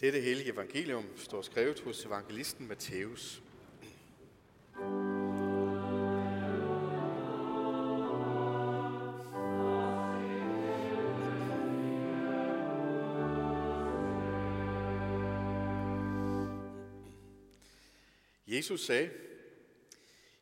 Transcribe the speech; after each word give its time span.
Dette 0.00 0.20
hellige 0.20 0.52
evangelium 0.52 1.16
står 1.16 1.42
skrevet 1.42 1.80
hos 1.80 2.04
evangelisten 2.04 2.68
Matthæus. 2.68 3.42
Jesus 18.46 18.86
sagde, 18.86 19.10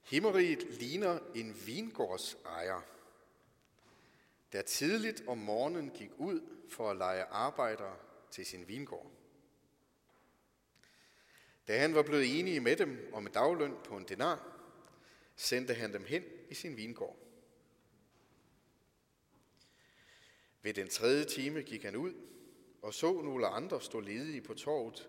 Himmeriget 0.03 0.63
ligner 0.81 1.19
en 1.35 1.57
vingårdsejer, 1.67 2.81
der 4.53 4.63
tidligt 4.63 5.23
om 5.27 5.39
morgenen 5.39 5.91
gik 5.91 6.11
ud 6.19 6.41
for 6.69 6.91
at 6.91 6.97
lege 6.97 7.25
arbejdere 7.25 7.97
til 8.31 8.47
sin 8.47 8.69
vingård. 8.69 9.20
Da 11.69 11.79
han 11.79 11.95
var 11.95 12.03
blevet 12.03 12.39
enige 12.39 12.61
med 12.61 12.77
dem 12.77 13.11
om 13.13 13.27
en 13.27 13.33
dagløn 13.33 13.75
på 13.85 13.97
en 13.97 14.05
denar, 14.09 14.57
sendte 15.37 15.75
han 15.75 15.93
dem 15.93 16.05
hen 16.05 16.25
i 16.51 16.55
sin 16.55 16.77
vingård. 16.77 17.17
Ved 20.63 20.75
den 20.75 20.89
tredje 20.89 21.25
time 21.25 21.63
gik 21.63 21.83
han 21.83 21.97
ud 21.97 22.15
og 22.83 22.95
så 22.95 23.13
nogle 23.13 23.47
andre 23.47 23.81
stå 23.81 24.01
ledige 24.01 24.41
på 24.41 24.55
torvet, 24.55 25.09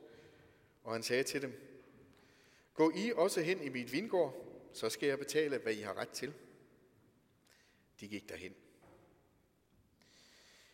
og 0.84 0.94
han 0.94 1.04
sagde 1.04 1.24
til 1.24 1.42
dem, 1.42 1.68
Gå 2.74 2.92
I 2.96 3.12
også 3.16 3.42
hen 3.42 3.64
i 3.64 3.70
mit 3.70 3.92
vingård, 3.92 4.48
så 4.74 4.90
skal 4.90 5.08
jeg 5.08 5.20
betale, 5.20 5.58
hvad 5.58 5.74
I 5.74 5.82
har 5.82 5.98
ret 5.98 6.10
til. 6.10 6.34
De 8.00 8.08
gik 8.08 8.30
derhen. 8.30 8.56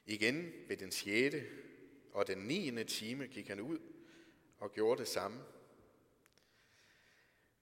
Igen 0.06 0.54
ved 0.68 0.78
den 0.78 0.92
sjette 0.92 1.48
og 2.14 2.28
den 2.28 2.38
niende 2.38 2.84
time 2.84 3.28
gik 3.28 3.48
han 3.48 3.60
ud 3.60 3.80
og 4.58 4.74
gjorde 4.74 5.00
det 5.00 5.08
samme. 5.08 5.44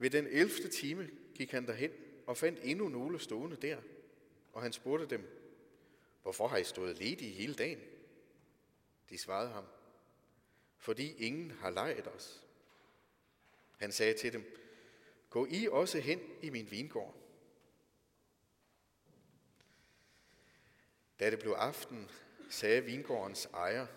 Ved 0.06 0.10
den 0.12 0.28
elfte 0.28 0.68
time 0.68 1.10
gik 1.36 1.52
han 1.52 1.68
derhen 1.68 1.92
og 2.26 2.38
fandt 2.38 2.60
endnu 2.64 2.90
nogle 2.90 3.20
stående 3.20 3.56
der, 3.56 3.82
og 4.54 4.62
han 4.62 4.74
spurgte 4.74 5.06
dem, 5.06 5.52
hvorfor 6.22 6.48
har 6.48 6.58
I 6.58 6.64
stået 6.64 6.98
ledige 6.98 7.32
hele 7.32 7.54
dagen? 7.54 7.80
De 9.10 9.18
svarede 9.18 9.50
ham, 9.50 9.66
fordi 10.78 11.26
ingen 11.26 11.52
har 11.52 11.70
lejet 11.70 12.08
os. 12.08 12.46
Han 13.78 13.92
sagde 13.92 14.14
til 14.14 14.34
dem, 14.34 14.58
gå 15.30 15.48
I 15.50 15.68
også 15.68 16.00
hen 16.00 16.20
i 16.42 16.50
min 16.50 16.72
vingård. 16.72 17.16
Da 21.20 21.32
det 21.32 21.40
blev 21.40 21.52
aften, 21.52 22.10
sagde 22.50 22.84
vingårdens 22.84 23.46
ejer 23.46 23.88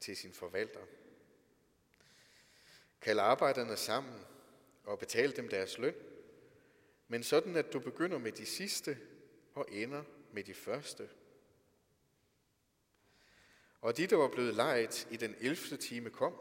til 0.00 0.16
sin 0.16 0.32
forvalter, 0.32 0.86
Kald 3.00 3.18
arbejderne 3.18 3.76
sammen 3.76 4.24
og 4.90 4.98
betale 4.98 5.32
dem 5.32 5.48
deres 5.48 5.78
løn, 5.78 5.94
men 7.08 7.22
sådan 7.22 7.56
at 7.56 7.72
du 7.72 7.78
begynder 7.80 8.18
med 8.18 8.32
de 8.32 8.46
sidste 8.46 8.98
og 9.54 9.66
ender 9.70 10.04
med 10.32 10.44
de 10.44 10.54
første. 10.54 11.10
Og 13.80 13.96
de, 13.96 14.06
der 14.06 14.16
var 14.16 14.28
blevet 14.28 14.54
lejet 14.54 15.08
i 15.10 15.16
den 15.16 15.34
11. 15.38 15.76
time, 15.76 16.10
kom 16.10 16.34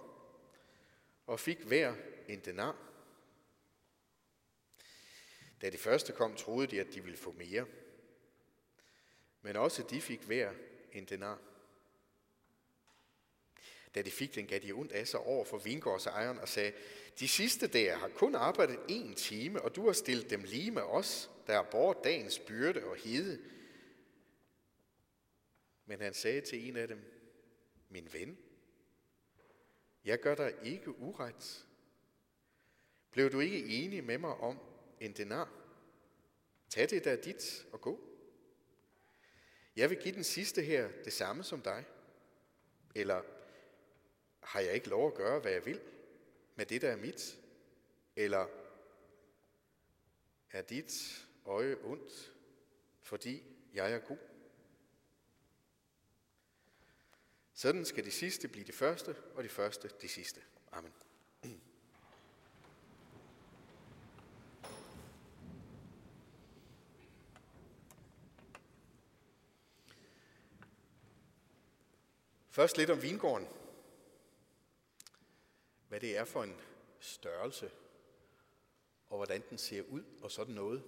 og 1.28 1.40
fik 1.40 1.60
hver 1.60 1.96
en 2.28 2.40
denar. 2.40 2.78
Da 5.62 5.70
de 5.70 5.78
første 5.78 6.14
kom, 6.14 6.36
troede 6.36 6.68
de, 6.68 6.82
at 6.82 6.94
de 6.94 7.04
ville 7.04 7.18
få 7.18 7.32
mere. 7.32 7.66
Men 9.42 9.56
også 9.56 9.84
de 9.90 10.02
fik 10.02 10.22
hver 10.22 10.54
en 10.92 11.06
denar. 11.06 11.40
Da 13.96 14.02
de 14.02 14.12
fik 14.12 14.36
den, 14.36 14.48
gav 14.48 14.60
de 14.60 14.72
ondt 14.72 14.92
af 14.92 15.08
sig 15.08 15.20
over 15.20 15.46
for 15.46 15.58
vingårdsejeren 15.58 16.40
og 16.40 16.48
sagde, 16.48 16.74
de 17.20 17.28
sidste 17.28 17.68
der 17.68 17.96
har 17.96 18.08
kun 18.08 18.36
arbejdet 18.36 18.80
en 18.88 19.16
time, 19.16 19.62
og 19.62 19.76
du 19.76 19.86
har 19.86 19.94
stillet 19.94 20.30
dem 20.30 20.44
lige 20.44 20.72
med 20.72 20.82
os, 20.82 21.32
der 21.48 21.60
er 21.60 21.64
bort 21.64 21.98
dagens 22.04 22.40
byrde 22.40 22.84
og 22.84 22.96
hede. 22.96 23.40
Men 25.86 26.02
han 26.02 26.14
sagde 26.14 26.42
til 26.42 26.68
en 26.68 26.76
af 26.76 26.88
dem, 26.88 27.00
min 27.90 28.10
ven, 28.12 28.38
jeg 30.06 30.20
gør 30.20 30.36
dig 30.36 30.54
ikke 30.64 31.00
uret. 31.00 31.66
Blev 33.12 33.32
du 33.32 33.40
ikke 33.40 33.66
enig 33.66 34.04
med 34.04 34.18
mig 34.18 34.34
om 34.34 34.60
en 35.00 35.14
denar? 35.14 35.52
Tag 36.70 36.90
det 36.90 37.04
der 37.04 37.16
dit 37.16 37.66
og 37.72 37.82
gå. 37.82 38.00
Jeg 39.76 39.90
vil 39.90 39.98
give 39.98 40.16
den 40.16 40.24
sidste 40.24 40.62
her 40.62 40.90
det 41.06 41.14
samme 41.14 41.44
som 41.44 41.62
dig. 41.62 41.86
Eller 42.96 43.22
har 44.50 44.60
jeg 44.60 44.74
ikke 44.74 44.90
lov 44.90 45.08
at 45.08 45.14
gøre, 45.14 45.40
hvad 45.40 45.52
jeg 45.52 45.66
vil 45.66 45.82
med 46.56 46.66
det, 46.66 46.82
der 46.82 46.90
er 46.90 46.96
mit? 46.96 47.40
Eller 48.16 48.48
er 50.52 50.62
dit 50.62 51.26
øje 51.46 51.78
ondt, 51.84 52.34
fordi 53.02 53.44
jeg 53.74 53.94
er 53.94 54.00
god? 54.00 54.18
Sådan 57.54 57.86
skal 57.86 58.06
de 58.06 58.12
sidste 58.12 58.48
blive 58.48 58.66
de 58.66 58.72
første, 58.72 59.16
og 59.36 59.44
de 59.44 59.50
første 59.50 59.90
de 60.02 60.08
sidste. 60.08 60.42
Amen. 60.72 60.94
Først 72.50 72.78
lidt 72.78 72.90
om 72.90 73.02
vingården. 73.02 73.48
Hvad 75.90 76.00
det 76.00 76.18
er 76.18 76.26
for 76.26 76.44
en 76.44 76.62
størrelse, 77.00 77.72
og 79.10 79.18
hvordan 79.18 79.44
den 79.50 79.58
ser 79.58 79.82
ud, 79.82 80.04
og 80.22 80.32
sådan 80.32 80.56
noget. 80.56 80.84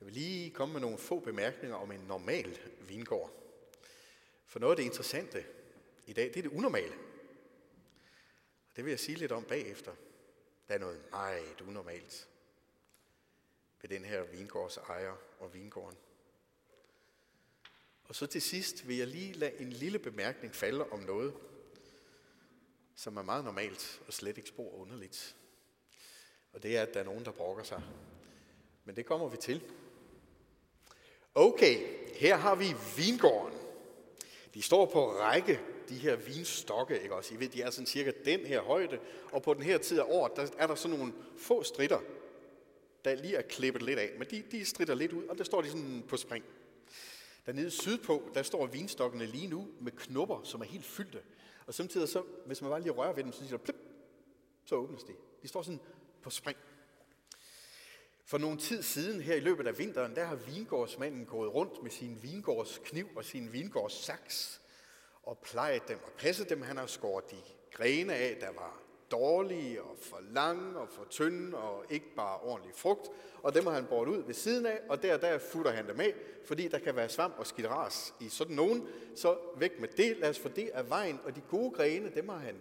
Jeg 0.00 0.06
vil 0.06 0.14
lige 0.14 0.50
komme 0.50 0.72
med 0.72 0.80
nogle 0.80 0.98
få 0.98 1.20
bemærkninger 1.20 1.76
om 1.76 1.92
en 1.92 2.00
normal 2.00 2.58
vingård. 2.80 3.30
For 4.46 4.58
noget 4.58 4.72
af 4.72 4.76
det 4.76 4.84
interessante 4.84 5.46
i 6.06 6.12
dag, 6.12 6.24
det 6.24 6.36
er 6.36 6.42
det 6.42 6.52
unormale. 6.52 6.94
Og 8.70 8.76
det 8.76 8.84
vil 8.84 8.90
jeg 8.90 9.00
sige 9.00 9.18
lidt 9.18 9.32
om 9.32 9.44
bagefter. 9.44 9.94
Der 10.68 10.74
er 10.74 10.78
noget 10.78 11.10
meget 11.10 11.60
unormalt 11.60 12.28
ved 13.80 13.90
den 13.90 14.04
her 14.04 14.22
vingårds 14.22 14.76
ejer 14.76 15.16
og 15.38 15.54
vingården. 15.54 15.98
Og 18.04 18.14
så 18.14 18.26
til 18.26 18.42
sidst 18.42 18.88
vil 18.88 18.96
jeg 18.96 19.06
lige 19.06 19.32
lade 19.32 19.60
en 19.60 19.72
lille 19.72 19.98
bemærkning 19.98 20.54
falde 20.54 20.90
om 20.90 21.00
noget, 21.00 21.34
som 22.96 23.16
er 23.16 23.22
meget 23.22 23.44
normalt 23.44 24.00
og 24.06 24.12
slet 24.12 24.36
ikke 24.36 24.48
spor 24.48 24.74
underligt. 24.80 25.36
Og 26.52 26.62
det 26.62 26.76
er, 26.76 26.82
at 26.82 26.94
der 26.94 27.00
er 27.00 27.04
nogen, 27.04 27.24
der 27.24 27.30
brokker 27.30 27.62
sig. 27.62 27.82
Men 28.84 28.96
det 28.96 29.06
kommer 29.06 29.28
vi 29.28 29.36
til. 29.36 29.62
Okay, 31.34 31.86
her 32.14 32.36
har 32.36 32.54
vi 32.54 32.74
vingården. 32.96 33.58
De 34.54 34.62
står 34.62 34.86
på 34.86 35.12
række, 35.12 35.60
de 35.88 35.94
her 35.94 36.16
vinstokke, 36.16 37.00
ikke 37.02 37.14
også? 37.14 37.34
I 37.34 37.40
ved, 37.40 37.48
de 37.48 37.62
er 37.62 37.70
sådan 37.70 37.86
cirka 37.86 38.12
den 38.24 38.40
her 38.40 38.60
højde, 38.60 38.98
og 39.32 39.42
på 39.42 39.54
den 39.54 39.62
her 39.62 39.78
tid 39.78 39.98
af 39.98 40.04
året, 40.08 40.32
der 40.36 40.46
er 40.58 40.66
der 40.66 40.74
sådan 40.74 40.98
nogle 40.98 41.12
få 41.38 41.62
stritter, 41.62 42.00
der 43.04 43.14
lige 43.14 43.36
er 43.36 43.42
klippet 43.42 43.82
lidt 43.82 43.98
af, 43.98 44.10
men 44.18 44.26
de, 44.30 44.42
de 44.50 44.64
stritter 44.64 44.94
lidt 44.94 45.12
ud, 45.12 45.24
og 45.24 45.38
der 45.38 45.44
står 45.44 45.62
de 45.62 45.70
sådan 45.70 46.04
på 46.08 46.16
spring. 46.16 46.44
Dernede 47.46 47.70
sydpå, 47.70 48.30
der 48.34 48.42
står 48.42 48.66
vinstokkene 48.66 49.26
lige 49.26 49.46
nu 49.46 49.68
med 49.80 49.92
knopper, 49.92 50.42
som 50.44 50.60
er 50.60 50.64
helt 50.64 50.84
fyldte. 50.84 51.22
Og 51.70 51.74
samtidig, 51.74 52.08
så, 52.08 52.22
hvis 52.46 52.62
man 52.62 52.70
bare 52.70 52.80
lige 52.80 52.92
rører 52.92 53.12
ved 53.12 53.24
dem, 53.24 53.32
så 53.32 53.38
siger 53.38 53.56
der 53.56 53.64
plip, 53.64 53.76
så 54.64 54.74
åbnes 54.74 55.02
de. 55.02 55.12
De 55.42 55.48
står 55.48 55.62
sådan 55.62 55.80
på 56.22 56.30
spring. 56.30 56.58
For 58.24 58.38
nogle 58.38 58.58
tid 58.58 58.82
siden 58.82 59.20
her 59.20 59.34
i 59.34 59.40
løbet 59.40 59.66
af 59.66 59.78
vinteren, 59.78 60.16
der 60.16 60.24
har 60.24 60.34
vingårdsmanden 60.34 61.26
gået 61.26 61.54
rundt 61.54 61.82
med 61.82 61.90
sin 61.90 62.22
vingårdskniv 62.22 63.08
og 63.16 63.24
sin 63.24 63.52
vingårdssaks 63.52 64.60
og 65.22 65.38
plejet 65.38 65.88
dem 65.88 65.98
og 66.04 66.12
passet 66.18 66.48
dem. 66.48 66.62
Han 66.62 66.76
har 66.76 66.86
skåret 66.86 67.30
de 67.30 67.36
grene 67.72 68.14
af, 68.14 68.36
der 68.40 68.50
var 68.52 68.82
dårlige 69.10 69.82
og 69.82 69.96
for 70.00 70.18
lange 70.30 70.78
og 70.78 70.88
for 70.88 71.06
tynde 71.10 71.56
og 71.56 71.84
ikke 71.90 72.14
bare 72.16 72.38
ordentlig 72.38 72.74
frugt. 72.74 73.08
Og 73.42 73.54
dem 73.54 73.66
har 73.66 73.72
han 73.72 73.86
båret 73.86 74.08
ud 74.08 74.22
ved 74.22 74.34
siden 74.34 74.66
af, 74.66 74.80
og 74.88 75.02
der 75.02 75.16
der 75.16 75.38
futter 75.38 75.70
han 75.70 75.88
dem 75.88 76.00
af, 76.00 76.14
fordi 76.44 76.68
der 76.68 76.78
kan 76.78 76.96
være 76.96 77.08
svamp 77.08 77.34
og 77.38 77.46
skidras 77.46 78.14
i 78.20 78.28
sådan 78.28 78.56
nogen. 78.56 78.88
Så 79.16 79.38
væk 79.56 79.80
med 79.80 79.88
det, 79.88 80.16
lad 80.16 80.28
os 80.28 80.38
få 80.38 80.48
det 80.48 80.68
af 80.68 80.90
vejen. 80.90 81.20
Og 81.24 81.36
de 81.36 81.40
gode 81.40 81.70
grene, 81.70 82.10
dem 82.14 82.28
har 82.28 82.38
han 82.38 82.56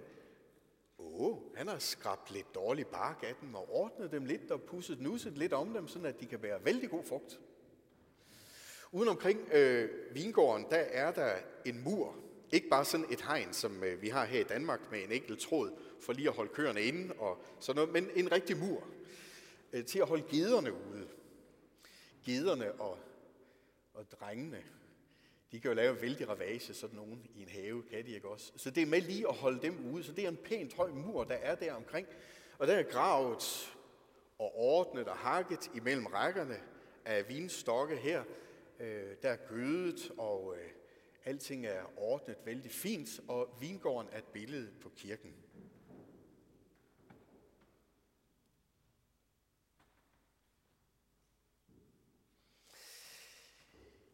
Åh, 1.00 1.38
han 1.56 1.68
har 1.68 1.80
skrabt 1.80 2.32
lidt 2.32 2.56
dårlig 2.56 2.88
bark 2.88 3.24
af 3.24 3.36
dem 3.42 3.56
og 3.56 3.70
ordnet 3.70 4.12
dem 4.12 4.26
lidt 4.26 4.52
og 4.52 4.62
pusset 4.62 5.02
nusset 5.02 5.38
lidt 5.38 5.54
om 5.54 5.74
dem, 5.74 5.88
sådan 5.88 6.06
at 6.06 6.20
de 6.20 6.26
kan 6.26 6.44
være 6.44 6.66
vældig 6.66 6.90
god 6.90 7.04
frugt. 7.04 7.40
Uden 8.92 9.10
omkring 9.10 9.40
øh, 9.54 9.90
vingården, 10.12 10.66
der 10.70 10.78
er 10.78 11.12
der 11.12 11.32
en 11.66 11.84
mur. 11.84 12.16
Ikke 12.52 12.70
bare 12.70 12.86
sådan 12.86 13.06
et 13.12 13.22
hegn, 13.22 13.54
som 13.54 13.84
øh, 13.84 14.02
vi 14.02 14.10
har 14.10 14.26
her 14.26 14.40
i 14.40 14.44
Danmark 14.44 14.80
med 14.92 15.04
en 15.04 15.12
enkelt 15.12 15.40
tråd 15.40 15.72
for 16.02 16.14
lige 16.14 16.30
at 16.30 16.36
holde 16.36 16.54
køerne 16.54 16.82
inde 16.82 17.14
og 17.18 17.44
sådan 17.60 17.76
noget, 17.76 17.94
men 17.94 18.10
en 18.16 18.32
rigtig 18.32 18.58
mur 18.58 18.88
øh, 19.74 19.86
til 19.86 20.00
at 20.00 20.08
holde 20.08 20.24
gederne 20.32 20.74
ude. 20.74 21.08
Gederne 22.26 22.72
og, 22.72 22.98
og 23.94 24.12
drengene, 24.12 24.64
De 25.52 25.60
kan 25.60 25.72
jo 25.72 25.76
lave 25.76 26.02
vældig 26.02 26.30
ravage, 26.30 26.74
sådan 26.74 26.96
nogen 26.96 27.26
i 27.36 27.42
en 27.42 27.50
have, 27.50 27.84
kan 27.84 28.06
de 28.06 28.12
ikke 28.12 28.28
også? 28.28 28.52
Så 28.56 28.72
det 28.72 28.84
er 28.84 28.88
med 28.88 29.02
lige 29.02 29.28
at 29.28 29.36
holde 29.36 29.62
dem 29.62 29.94
ude. 29.94 30.04
Så 30.04 30.12
det 30.12 30.24
er 30.24 30.30
en 30.30 30.38
pænt 30.38 30.74
høj 30.74 30.90
mur, 30.90 31.24
der 31.24 31.36
er 31.36 31.56
der 31.56 31.74
omkring. 31.74 32.08
Og 32.58 32.68
der 32.68 32.74
er 32.74 32.84
gravet 32.84 33.76
og 34.40 34.56
ordnet 34.56 35.08
og 35.08 35.18
hakket 35.18 35.72
imellem 35.76 36.06
rækkerne 36.06 36.60
af 37.06 37.30
vinstokke 37.30 37.96
her. 37.96 38.24
Øh, 38.80 39.16
der 39.22 39.30
er 39.30 39.38
gødet, 39.50 40.12
og 40.18 40.56
øh, 40.58 40.70
alting 41.26 41.66
er 41.66 41.84
ordnet 41.98 42.38
vældig 42.46 42.72
fint, 42.72 43.20
og 43.28 43.58
vingården 43.60 44.10
er 44.12 44.18
et 44.18 44.24
billede 44.34 44.72
på 44.82 44.90
kirken. 44.90 45.34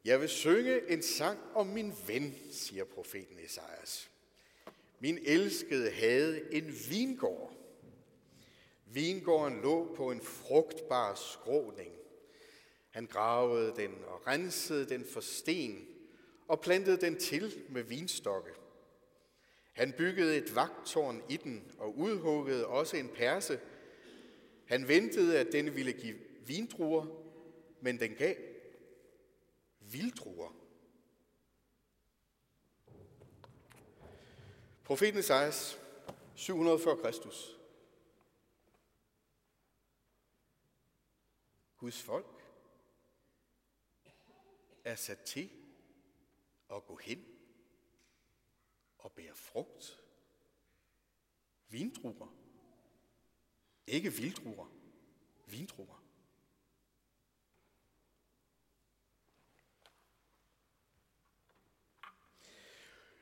Jeg 0.06 0.22
vil 0.22 0.30
synge 0.30 0.92
en 0.92 1.02
sang 1.02 1.40
om 1.54 1.68
min 1.68 1.94
ven, 2.08 2.36
siger 2.52 2.84
profeten 2.84 3.40
Esajas. 3.40 4.10
Min 5.00 5.20
elskede 5.26 5.92
havde 5.92 6.54
en 6.54 6.74
vingård. 6.90 7.54
Vingården 8.86 9.62
lå 9.62 9.96
på 9.96 10.12
en 10.12 10.22
frugtbar 10.22 11.16
skråning. 11.16 11.92
Han 12.90 13.06
gravede 13.06 13.74
den 13.76 13.92
og 14.08 14.28
rensede 14.28 14.90
den 14.90 15.06
for 15.06 15.22
sten 15.22 15.88
og 16.48 16.62
plantede 16.62 16.98
den 16.98 17.20
til 17.20 17.64
med 17.70 17.84
vinstokke. 17.84 18.52
Han 19.74 19.94
byggede 19.98 20.38
et 20.38 20.56
vagtårn 20.56 21.22
i 21.30 21.38
den 21.38 21.72
og 21.78 21.98
udhuggede 21.98 22.68
også 22.68 22.98
en 22.98 23.10
perse. 23.10 23.60
Han 24.66 24.88
ventede, 24.88 25.40
at 25.40 25.48
den 25.52 25.76
ville 25.76 25.94
give 25.94 26.18
vindruer, 26.48 27.06
men 27.82 28.00
den 28.00 28.16
gav 28.16 28.36
vildruer. 29.92 30.52
Profeten 34.84 35.20
Esajas, 35.20 35.80
700 36.36 36.80
før 36.80 36.96
Kristus. 36.96 37.58
Guds 41.78 42.02
folk 42.02 42.44
er 44.84 44.96
sat 44.96 45.20
til 45.20 45.50
at 46.70 46.86
gå 46.86 46.96
hen 46.96 47.26
og 48.98 49.12
bære 49.12 49.36
frugt. 49.36 50.02
Vindruer. 51.70 52.34
Ikke 53.88 54.14
vildruer. 54.14 54.68
Vindruer. 55.46 56.05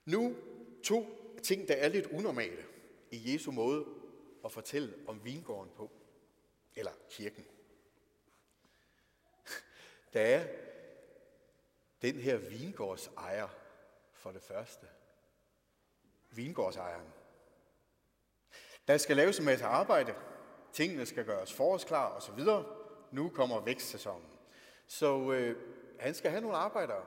Nu 0.05 0.35
to 0.83 1.05
ting, 1.43 1.67
der 1.67 1.73
er 1.73 1.87
lidt 1.87 2.05
unormale 2.05 2.65
i 3.11 3.33
Jesu 3.33 3.51
måde 3.51 3.85
at 4.45 4.51
fortælle 4.51 4.93
om 5.07 5.25
vingården 5.25 5.71
på, 5.75 5.91
eller 6.75 6.91
kirken. 7.09 7.45
Der 10.13 10.21
er 10.21 10.47
den 12.01 12.15
her 12.15 12.37
vingårdsejer 12.37 13.47
for 14.13 14.31
det 14.31 14.41
første. 14.41 14.87
Vingårdsejeren. 16.31 17.07
Der 18.87 18.97
skal 18.97 19.15
laves 19.15 19.39
en 19.39 19.45
masse 19.45 19.65
arbejde. 19.65 20.15
Tingene 20.73 21.05
skal 21.05 21.25
gøres 21.25 21.53
forårsklar 21.53 22.05
og 22.05 22.21
så 22.21 22.31
videre. 22.31 22.65
Nu 23.11 23.29
kommer 23.29 23.59
vækstsæsonen. 23.59 24.39
Så 24.87 25.31
øh, 25.31 25.57
han 25.99 26.13
skal 26.13 26.31
have 26.31 26.41
nogle 26.41 26.57
arbejdere. 26.57 27.05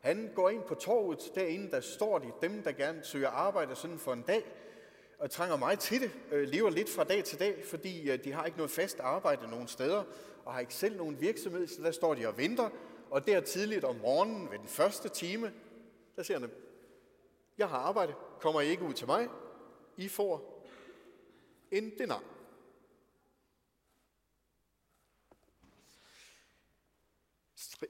Han 0.00 0.30
går 0.34 0.50
ind 0.50 0.62
på 0.62 0.74
torvet, 0.74 1.32
derinde 1.34 1.70
der 1.70 1.80
står 1.80 2.18
de, 2.18 2.32
dem 2.42 2.62
der 2.62 2.72
gerne 2.72 3.04
søger 3.04 3.28
arbejde 3.28 3.76
sådan 3.76 3.98
for 3.98 4.12
en 4.12 4.22
dag, 4.22 4.44
og 5.18 5.30
trænger 5.30 5.56
mig 5.56 5.78
til 5.78 6.00
det, 6.00 6.10
øh, 6.32 6.48
lever 6.48 6.70
lidt 6.70 6.90
fra 6.90 7.04
dag 7.04 7.24
til 7.24 7.38
dag, 7.38 7.64
fordi 7.64 8.10
øh, 8.10 8.24
de 8.24 8.32
har 8.32 8.44
ikke 8.44 8.58
noget 8.58 8.70
fast 8.70 9.00
arbejde 9.00 9.50
nogen 9.50 9.68
steder, 9.68 10.04
og 10.44 10.52
har 10.52 10.60
ikke 10.60 10.74
selv 10.74 10.96
nogen 10.96 11.20
virksomhed, 11.20 11.66
så 11.66 11.82
der 11.82 11.90
står 11.90 12.14
de 12.14 12.28
og 12.28 12.38
venter, 12.38 12.70
og 13.10 13.26
der 13.26 13.40
tidligt 13.40 13.84
om 13.84 13.96
morgenen 13.96 14.50
ved 14.50 14.58
den 14.58 14.68
første 14.68 15.08
time, 15.08 15.52
der 16.16 16.22
siger 16.22 16.40
han, 16.40 16.50
jeg 17.58 17.68
har 17.68 17.78
arbejde, 17.78 18.14
kommer 18.40 18.60
I 18.60 18.66
ikke 18.68 18.82
ud 18.82 18.94
til 18.94 19.06
mig, 19.06 19.28
I 19.96 20.08
får 20.08 20.64
en 21.70 21.98
denar. 21.98 22.22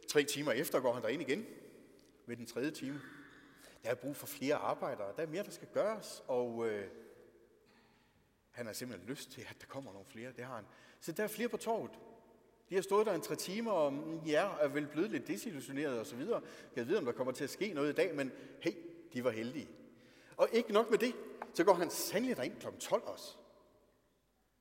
Tre 0.09 0.25
timer 0.25 0.53
efter 0.53 0.81
går 0.81 0.93
han 0.93 1.03
derind 1.03 1.23
igen, 1.23 1.47
ved 2.29 2.37
den 2.37 2.47
tredje 2.47 2.71
time. 2.71 3.01
Der 3.85 3.91
er 3.91 3.95
brug 3.95 4.17
for 4.17 4.27
flere 4.27 4.55
arbejdere. 4.55 5.13
Der 5.17 5.23
er 5.23 5.27
mere, 5.27 5.43
der 5.43 5.51
skal 5.51 5.69
gøres, 5.75 6.23
og 6.27 6.69
øh, 6.69 6.89
han 8.51 8.67
har 8.67 8.73
simpelthen 8.73 9.09
lyst 9.09 9.31
til, 9.31 9.41
at 9.41 9.57
der 9.61 9.67
kommer 9.67 9.93
nogle 9.93 10.07
flere. 10.07 10.33
Det 10.33 10.45
har 10.45 10.55
han. 10.55 10.65
Så 11.01 11.13
der 11.13 11.25
er 11.25 11.29
flere 11.29 11.49
på 11.49 11.57
torvet. 11.57 11.91
De 12.71 12.75
har 12.75 12.83
stået 12.83 13.07
der 13.07 13.13
en 13.13 13.21
tre 13.21 13.37
timer, 13.37 13.73
og 13.73 13.93
mm, 13.93 14.19
ja, 14.19 14.49
er 14.61 14.69
vel 14.69 14.87
blevet 14.87 15.11
lidt 15.11 15.29
desillusioneret 15.29 15.99
og 15.99 16.07
så 16.07 16.17
videre. 16.17 16.43
Jeg 16.77 16.89
ved, 16.89 16.97
om 16.97 17.05
der 17.05 17.13
kommer 17.13 17.33
til 17.33 17.45
at 17.45 17.51
ske 17.51 17.73
noget 17.73 17.93
i 17.93 17.95
dag, 17.95 18.15
men 18.15 18.33
hey, 18.61 18.73
de 19.13 19.25
var 19.25 19.31
heldige. 19.31 19.69
Og 20.37 20.49
ikke 20.53 20.73
nok 20.73 20.91
med 20.91 20.99
det, 20.99 21.15
så 21.55 21.65
går 21.65 21.75
han 21.75 21.91
sandelig 21.91 22.37
derind 22.37 22.61
kl. 22.61 22.67
12 22.81 23.03
også. 23.03 23.37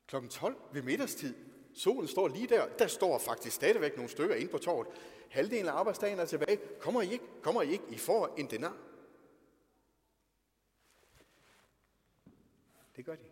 Kl. 0.08 0.16
12 0.30 0.56
ved 0.74 0.82
middagstid. 0.82 1.36
Solen 1.74 2.08
står 2.08 2.28
lige 2.28 2.48
der. 2.48 2.68
Der 2.80 2.88
står 2.88 3.20
faktisk 3.20 3.56
stadigvæk 3.56 3.96
nogle 3.96 4.10
stykker 4.10 4.36
inde 4.36 4.52
på 4.52 4.58
torvet. 4.58 4.88
Halvdelen 5.30 5.68
af 5.68 5.74
arbejdsdagen 5.74 6.20
er 6.20 6.26
tilbage. 6.26 6.60
Kommer 6.80 7.02
I 7.02 7.12
ikke? 7.12 7.26
Kommer 7.42 7.62
I 7.62 7.72
ikke? 7.72 7.84
I 7.90 7.98
får 7.98 8.36
en 8.38 8.50
denar. 8.50 8.78
Det 12.96 13.06
gør 13.06 13.16
de. 13.16 13.26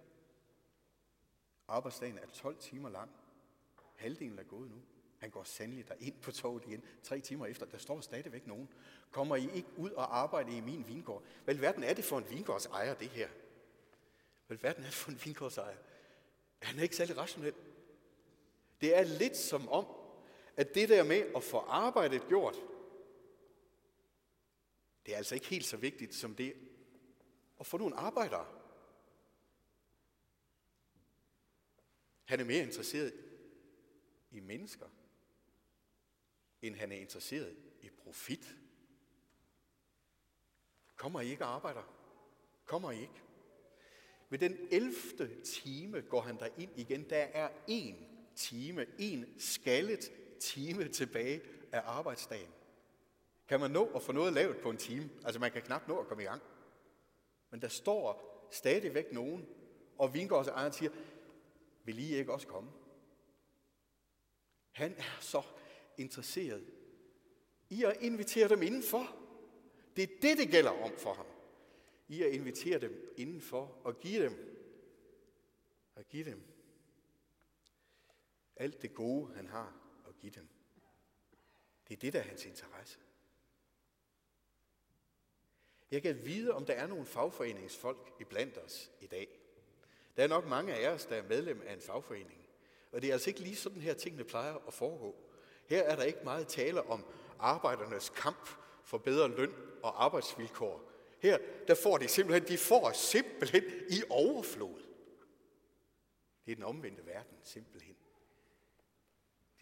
Arbejdsdagen 1.68 2.18
er 2.18 2.27
12 2.33 2.57
timer 2.57 2.89
lang. 2.89 3.12
Halvdelen 3.95 4.39
er 4.39 4.44
gået 4.44 4.69
nu. 4.69 4.81
Han 5.18 5.30
går 5.30 5.44
sandelig 5.44 5.88
der 5.88 5.94
ind 6.00 6.13
på 6.21 6.31
toget 6.31 6.63
igen. 6.65 6.83
Tre 7.03 7.19
timer 7.19 7.45
efter, 7.45 7.65
der 7.65 7.77
står 7.77 8.01
stadigvæk 8.01 8.48
nogen. 8.48 8.69
Kommer 9.12 9.36
I 9.36 9.50
ikke 9.53 9.69
ud 9.77 9.91
og 9.91 10.18
arbejde 10.18 10.57
i 10.57 10.62
min 10.62 10.88
vingård? 10.88 11.24
Hvad 11.44 11.56
verden 11.56 11.83
er 11.83 11.94
det 11.94 12.03
for 12.06 12.18
en 12.18 12.30
vingårdsejer, 12.30 12.94
det 12.94 13.07
her? 13.07 13.30
Hvad 14.48 14.57
verden 14.57 14.83
er 14.83 14.88
det 14.88 14.95
for 14.95 15.12
en 15.12 15.19
vingårdsejer? 15.24 15.77
Han 16.62 16.80
er 16.80 16.83
ikke 16.83 16.95
særlig 16.95 17.18
rationel. 17.18 17.53
Det 18.81 18.98
er 18.98 19.03
lidt 19.03 19.38
som 19.38 19.69
om, 19.69 19.86
at 20.57 20.75
det 20.75 20.90
der 20.90 21.04
med 21.04 21.31
at 21.36 21.44
få 21.44 21.57
arbejdet 21.57 22.28
gjort, 22.28 22.56
det 25.06 25.13
er 25.13 25.18
altså 25.18 25.36
ikke 25.36 25.48
helt 25.48 25.66
så 25.66 25.78
vigtigt 25.78 26.16
som 26.16 26.36
det 26.36 26.54
at 27.60 27.66
få 27.66 27.78
nogle 27.78 27.96
arbejdere. 27.96 28.48
Han 32.24 32.39
er 32.39 32.44
mere 32.44 32.63
interesseret 32.63 33.13
i 34.32 34.39
mennesker, 34.39 34.86
end 36.62 36.75
han 36.75 36.91
er 36.91 36.96
interesseret 36.96 37.58
i 37.82 37.89
profit. 37.89 38.56
Kommer 40.96 41.22
I 41.22 41.29
ikke 41.29 41.46
og 41.46 41.56
arbejder? 41.56 41.84
Kommer 42.65 42.91
I 42.91 43.01
ikke? 43.01 43.22
Ved 44.29 44.39
den 44.39 44.58
11. 44.72 45.44
time 45.44 46.01
går 46.01 46.22
han 46.22 46.39
der 46.39 46.50
ind 46.58 46.79
igen. 46.79 47.10
Der 47.10 47.18
er 47.18 47.50
en 47.68 48.08
time, 48.36 48.86
en 49.00 49.39
skallet 49.39 50.12
time 50.39 50.88
tilbage 50.88 51.42
af 51.72 51.82
arbejdsdagen. 51.86 52.51
Kan 53.48 53.60
man 53.60 53.72
nå 53.72 53.86
at 53.96 54.01
få 54.01 54.12
noget 54.12 54.34
lavet 54.34 54.58
på 54.58 54.70
en 54.70 54.77
time? 54.77 55.10
Altså 55.25 55.39
man 55.39 55.51
kan 55.51 55.62
knap 55.62 55.88
nå 55.88 55.98
at 55.98 56.08
komme 56.08 56.24
i 56.24 56.25
gang. 56.25 56.42
Men 57.50 57.62
der 57.62 57.68
står 57.68 58.25
stadigvæk 58.51 59.12
nogen, 59.12 59.48
og 59.98 60.13
vingårdsejeren 60.13 60.74
siger, 60.74 60.92
vil 61.84 62.00
I 62.00 62.15
ikke 62.15 62.34
også 62.34 62.48
komme? 62.48 62.72
Han 64.72 64.96
er 64.98 65.18
så 65.20 65.42
interesseret 65.98 66.65
i 67.70 67.84
at 67.84 67.98
invitere 68.01 68.50
dem 68.50 68.62
indenfor. 68.62 69.15
Det 69.96 70.04
er 70.04 70.08
det, 70.22 70.38
det 70.38 70.50
gælder 70.50 70.84
om 70.84 70.92
for 70.98 71.13
ham. 71.13 71.25
I 72.08 72.24
at 72.24 72.34
invitere 72.34 72.80
dem 72.80 73.13
indenfor 73.18 73.82
og 73.84 74.00
give 74.00 74.24
dem, 74.24 74.34
og 75.96 76.04
give 76.04 76.25
dem 76.25 76.42
alt 78.56 78.82
det 78.82 78.94
gode, 78.94 79.36
han 79.36 79.48
har 79.48 79.85
at 80.15 80.22
give 80.22 80.34
dem. 80.36 80.48
Det 81.88 81.93
er 81.93 82.00
det, 82.00 82.13
der 82.13 82.19
er 82.19 82.24
hans 82.24 82.45
interesse. 82.45 83.00
Jeg 85.91 86.01
kan 86.01 86.25
vide, 86.25 86.53
om 86.53 86.65
der 86.65 86.74
er 86.74 86.88
nogle 86.88 87.05
fagforeningsfolk 87.05 88.13
iblandt 88.19 88.57
os 88.57 88.91
i 89.01 89.07
dag. 89.07 89.27
Der 90.17 90.24
er 90.24 90.27
nok 90.27 90.48
mange 90.48 90.74
af 90.74 90.89
os, 90.89 91.05
der 91.05 91.15
er 91.15 91.24
medlem 91.24 91.62
af 91.65 91.74
en 91.74 91.81
fagforening. 91.81 92.48
Og 92.91 93.01
det 93.01 93.10
er 93.10 93.13
altså 93.13 93.29
ikke 93.29 93.39
lige 93.39 93.55
sådan 93.55 93.81
her, 93.81 93.93
tingene 93.93 94.24
plejer 94.24 94.55
at 94.67 94.74
foregå. 94.74 95.15
Her 95.67 95.84
er 95.84 95.95
der 95.95 96.03
ikke 96.03 96.19
meget 96.24 96.48
tale 96.48 96.84
om 96.84 97.05
arbejdernes 97.39 98.10
kamp 98.10 98.50
for 98.84 98.98
bedre 98.98 99.27
løn 99.27 99.53
og 99.84 100.05
arbejdsvilkår. 100.05 100.91
Her, 101.19 101.38
der 101.67 101.75
får 101.75 101.98
de 101.98 102.07
simpelthen, 102.07 102.48
de 102.48 102.57
får 102.57 102.91
simpelthen 102.91 103.63
i 103.89 104.03
overflod. 104.10 104.81
Det 106.45 106.51
er 106.51 106.55
den 106.55 106.63
omvendte 106.63 107.05
verden, 107.05 107.38
simpelthen. 107.43 107.95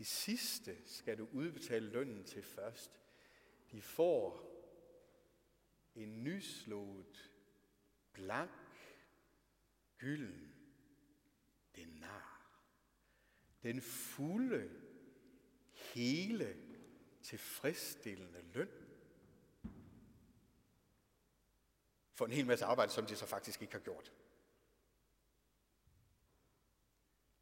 De 0.04 0.08
sidste 0.08 0.78
skal 0.86 1.18
du 1.18 1.28
udbetale 1.32 1.90
lønnen 1.90 2.24
til 2.24 2.44
først. 2.44 3.02
De 3.72 3.82
får 3.82 4.50
en 5.96 6.24
nyslået, 6.24 7.32
blank, 8.14 8.52
gylden 9.98 10.56
denar. 11.76 12.60
Den 13.64 13.82
fulde, 13.82 14.72
hele, 15.72 16.58
tilfredsstillende 17.22 18.42
løn. 18.42 18.70
For 22.14 22.26
en 22.26 22.32
hel 22.32 22.46
masse 22.46 22.66
arbejde, 22.66 22.92
som 22.92 23.06
de 23.06 23.16
så 23.16 23.26
faktisk 23.26 23.62
ikke 23.62 23.74
har 23.74 23.80
gjort. 23.80 24.14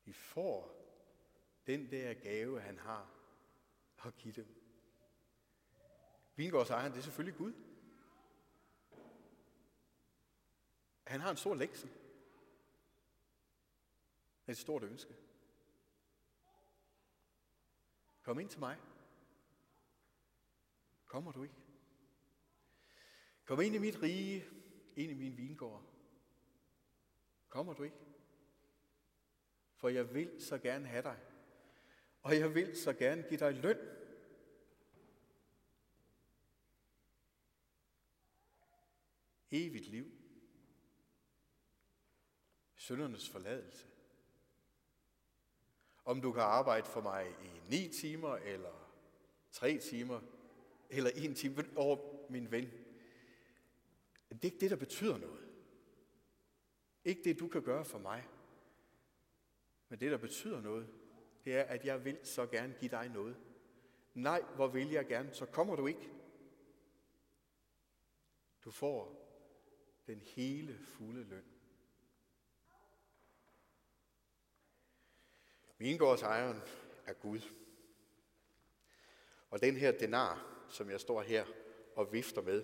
De 0.06 0.14
får 0.14 0.81
den 1.68 1.92
der 1.92 2.14
gave, 2.14 2.62
han 2.62 2.78
har 2.78 3.10
at 4.06 4.16
give 4.18 4.34
dem. 4.34 4.48
Vingårdsejeren, 6.36 6.92
det 6.92 7.00
er 7.00 7.04
selvfølgelig 7.04 7.38
Gud. 7.38 7.54
Han 11.08 11.22
har 11.22 11.32
en 11.32 11.38
stor 11.38 11.56
længsel. 11.56 11.90
Et 14.48 14.58
stort 14.58 14.84
ønske. 14.84 15.16
Kom 18.24 18.40
ind 18.40 18.50
til 18.50 18.60
mig. 18.60 18.78
Kommer 21.06 21.32
du 21.32 21.44
ikke? 21.44 21.56
Kom 23.46 23.62
ind 23.62 23.76
i 23.76 23.78
mit 23.78 24.02
rige, 24.02 24.46
ind 24.96 25.12
i 25.12 25.14
min 25.14 25.38
vingård. 25.38 25.84
Kommer 27.50 27.74
du 27.74 27.84
ikke? 27.84 27.98
For 29.76 29.90
jeg 29.90 30.14
vil 30.14 30.42
så 30.42 30.58
gerne 30.58 30.88
have 30.88 31.04
dig. 31.04 31.31
Og 32.22 32.40
jeg 32.40 32.56
vil 32.56 32.78
så 32.78 32.94
gerne 32.94 33.26
give 33.30 33.40
dig 33.40 33.54
løn. 33.54 33.78
Evigt 39.52 39.88
liv. 39.88 40.12
Søndernes 42.76 43.30
forladelse. 43.30 43.88
Om 46.06 46.22
du 46.22 46.32
kan 46.32 46.42
arbejde 46.42 46.88
for 46.88 47.02
mig 47.02 47.36
i 47.44 47.70
ni 47.70 47.94
timer, 47.94 48.36
eller 48.36 48.92
tre 49.52 49.78
timer, 49.78 50.22
eller 50.90 51.10
en 51.16 51.36
time 51.36 51.66
over 51.76 51.98
min 52.30 52.52
ven. 52.52 52.72
Det 54.30 54.42
er 54.42 54.46
ikke 54.46 54.60
det, 54.60 54.70
der 54.70 54.76
betyder 54.76 55.18
noget. 55.18 55.50
Ikke 57.04 57.24
det, 57.24 57.40
du 57.40 57.48
kan 57.48 57.64
gøre 57.64 57.86
for 57.86 58.00
mig. 58.00 58.28
Men 59.90 60.00
det, 60.00 60.12
der 60.12 60.18
betyder 60.18 60.62
noget, 60.62 61.01
det 61.46 61.56
er, 61.56 61.64
at 61.64 61.86
jeg 61.86 62.06
vil 62.06 62.20
så 62.24 62.46
gerne 62.46 62.76
give 62.80 62.92
dig 62.92 63.10
noget. 63.10 63.38
Nej, 64.14 64.42
hvor 64.56 64.68
vil 64.68 64.92
jeg 64.92 65.08
gerne, 65.08 65.34
så 65.34 65.46
kommer 65.46 65.76
du 65.76 65.88
ikke. 65.88 66.10
Du 68.66 68.72
får 68.72 69.28
den 70.08 70.22
hele 70.22 70.80
fulde 70.86 71.24
løn. 71.24 71.46
Vingårdsejeren 75.78 76.62
er 77.06 77.14
Gud. 77.14 77.40
Og 79.50 79.62
den 79.62 79.76
her 79.76 79.92
denar, 79.92 80.66
som 80.70 80.90
jeg 80.90 81.00
står 81.00 81.22
her 81.22 81.46
og 81.96 82.14
vifter 82.14 82.42
med, 82.42 82.64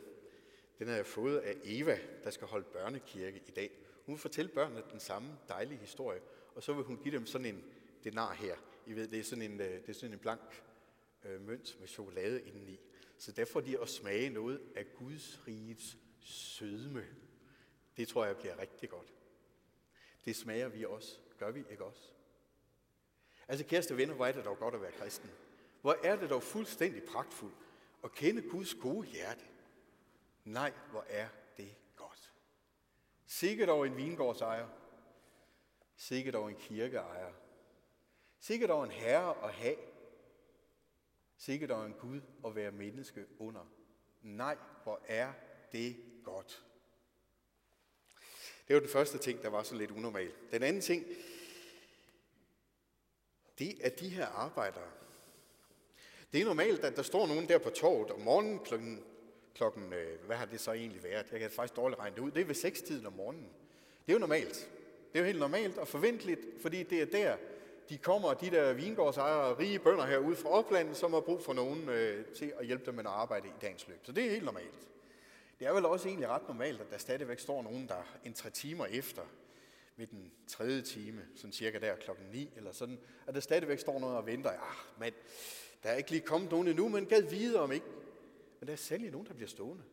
den 0.80 0.88
har 0.88 0.96
jeg 0.96 1.06
fået 1.06 1.38
af 1.38 1.56
Eva, 1.64 2.00
der 2.24 2.30
skal 2.30 2.48
holde 2.48 2.66
børnekirke 2.66 3.44
i 3.48 3.52
dag. 3.52 3.72
Hun 4.06 4.14
vil 4.14 4.22
fortælle 4.22 4.52
børnene 4.52 4.84
den 4.92 5.00
samme 5.00 5.38
dejlige 5.48 5.80
historie, 5.80 6.22
og 6.56 6.64
så 6.64 6.74
vil 6.74 6.84
hun 6.84 6.98
give 6.98 7.16
dem 7.16 7.26
sådan 7.26 7.46
en 7.46 7.64
denar 8.10 8.34
her. 8.34 8.56
I 8.86 8.94
ved, 8.94 9.08
det 9.08 9.20
er 9.20 9.24
sådan 9.24 9.52
en, 9.52 9.62
øh, 9.62 9.68
det 9.68 9.90
er 9.90 9.94
sådan 9.94 10.14
en 10.14 10.20
blank 10.20 10.64
øh, 11.24 11.42
mønt 11.42 11.80
med 11.80 11.88
chokolade 11.88 12.42
indeni. 12.42 12.80
Så 13.18 13.32
der 13.32 13.46
får 13.46 13.62
de 13.62 13.82
at 13.82 13.90
smage 13.90 14.30
noget 14.30 14.62
af 14.76 14.86
Guds 14.96 15.48
rigets 15.48 15.98
sødme. 16.20 17.06
Det 17.98 18.08
tror 18.08 18.26
jeg 18.26 18.38
bliver 18.38 18.60
rigtig 18.60 18.90
godt. 18.90 19.14
Det 20.26 20.36
smager 20.36 20.68
vi 20.68 20.86
også. 20.86 21.20
Gør 21.38 21.52
vi 21.52 21.64
ikke 21.72 21.86
også? 21.86 22.12
Altså 23.48 23.66
kæreste 23.66 23.98
venner, 23.98 24.16
hvor 24.16 24.26
er 24.26 24.32
det 24.32 24.46
dog 24.46 24.58
godt 24.58 24.76
at 24.76 24.82
være 24.82 24.92
kristen. 24.92 25.30
Hvor 25.82 25.98
er 26.04 26.16
det 26.16 26.30
dog 26.30 26.44
fuldstændig 26.44 27.04
pragtfuldt 27.04 27.56
at 28.04 28.12
kende 28.12 28.42
Guds 28.42 28.76
gode 28.76 29.08
hjerte. 29.08 29.46
Nej, 30.44 30.74
hvor 30.92 31.06
er 31.10 31.28
det 31.58 31.76
godt. 31.96 32.34
Sikkert 33.26 33.70
over 33.70 33.86
en 33.86 33.98
vingårdsejer. 33.98 34.68
Sikkert 35.96 36.36
over 36.36 36.50
en 36.50 36.56
kirkeejer. 36.56 37.34
Sikkert 38.39 38.70
dog 38.70 38.84
en 38.84 38.91
herre 38.91 39.48
at 39.48 39.53
have. 39.53 39.75
Sikkert 41.38 41.70
dog 41.70 41.86
en 41.86 41.94
Gud 41.94 42.22
at 42.46 42.56
være 42.56 42.72
menneske 42.72 43.25
under. 43.39 43.72
Nej, 44.22 44.58
hvor 44.84 45.01
er 45.08 45.34
det 45.72 45.96
godt. 46.24 46.63
Det 48.67 48.74
var 48.74 48.79
den 48.79 48.89
første 48.89 49.17
ting, 49.17 49.41
der 49.41 49.50
var 49.50 49.63
så 49.63 49.75
lidt 49.75 49.91
unormal. 49.91 50.32
Den 50.51 50.63
anden 50.63 50.82
ting, 50.82 51.06
det 53.60 53.86
er 53.86 53.89
de 53.89 54.10
her 54.10 54.27
arbejdere. 54.27 54.91
Det 56.34 56.41
er 56.41 56.46
normalt, 56.46 56.84
at 56.84 56.96
der 56.96 57.01
står 57.01 57.27
nogen 57.27 57.48
der 57.48 57.58
på 57.58 57.70
torvet 57.70 58.12
om 58.12 58.20
morgenen 58.20 58.60
klokken, 58.60 59.03
klokken 59.56 59.94
øh, 59.94 60.25
hvad 60.25 60.36
har 60.36 60.46
det 60.46 60.60
så 60.60 60.72
egentlig 60.72 61.03
været? 61.03 61.32
Jeg 61.32 61.39
kan 61.39 61.51
faktisk 61.51 61.75
dårligt 61.75 62.00
regne 62.00 62.15
det 62.15 62.22
ud. 62.22 62.32
Det 62.32 62.41
er 62.41 62.46
ved 62.46 62.56
6 62.56 62.82
tiden 62.82 63.06
om 63.06 63.13
morgenen. 63.13 63.50
Det 64.06 64.12
er 64.12 64.13
jo 64.13 64.20
normalt. 64.20 64.70
Det 65.13 65.20
er 65.20 65.20
jo 65.20 65.25
helt 65.25 65.39
normalt 65.39 65.77
og 65.77 65.88
forventeligt, 65.88 66.41
fordi 66.62 66.84
det 66.84 67.01
er 67.01 67.06
der, 67.06 67.38
de 67.89 67.98
kommer, 67.98 68.34
de 68.34 68.50
der 68.50 68.74
vingårdsejere 68.74 69.41
og 69.41 69.60
rige 69.60 69.79
bønder 69.79 70.06
herude 70.06 70.36
fra 70.36 70.50
oplandet, 70.50 70.98
som 70.98 71.13
har 71.13 71.20
brug 71.20 71.44
for 71.44 71.53
nogen 71.53 71.89
øh, 71.89 72.25
til 72.25 72.53
at 72.60 72.65
hjælpe 72.65 72.86
dem 72.86 72.94
med 72.94 73.06
at 73.06 73.12
arbejde 73.12 73.48
i 73.48 73.51
dagens 73.62 73.88
løb. 73.88 74.00
Så 74.06 74.12
det 74.12 74.25
er 74.25 74.29
helt 74.29 74.46
normalt. 74.46 74.88
Det 75.60 75.67
er 75.67 75.74
vel 75.74 75.86
også 75.86 76.08
egentlig 76.08 76.29
ret 76.29 76.48
normalt, 76.48 76.82
at 76.82 76.91
der 76.91 76.98
stadigvæk 76.98 77.39
står 77.39 77.62
nogen, 77.63 77.88
der 77.88 78.17
en 78.24 78.34
tre 78.34 78.50
timer 78.50 78.86
efter 78.86 79.22
ved 79.96 80.08
den 80.08 80.32
tredje 80.48 80.82
time, 80.82 81.22
sådan 81.36 81.51
cirka 81.51 81.79
der 81.79 81.96
klokken 81.96 82.25
9 82.32 82.53
eller 82.56 82.72
sådan, 82.72 83.00
at 83.27 83.34
der 83.34 83.39
stadigvæk 83.39 83.79
står 83.79 84.00
noget 84.00 84.17
og 84.17 84.25
venter. 84.25 84.50
Ah, 84.50 85.00
men 85.00 85.13
der 85.84 85.89
er 85.89 85.96
ikke 85.96 86.12
lige 86.12 86.22
kommet 86.22 86.51
nogen 86.51 86.67
endnu, 86.67 86.89
men 86.89 87.06
gad 87.06 87.22
vide 87.22 87.60
om 87.60 87.72
ikke. 87.72 87.86
Men 88.60 88.67
der 88.67 88.74
er 88.74 88.77
særlig 88.77 89.12
nogen, 89.12 89.27
der 89.27 89.34
bliver 89.34 89.50
stående. 89.50 89.84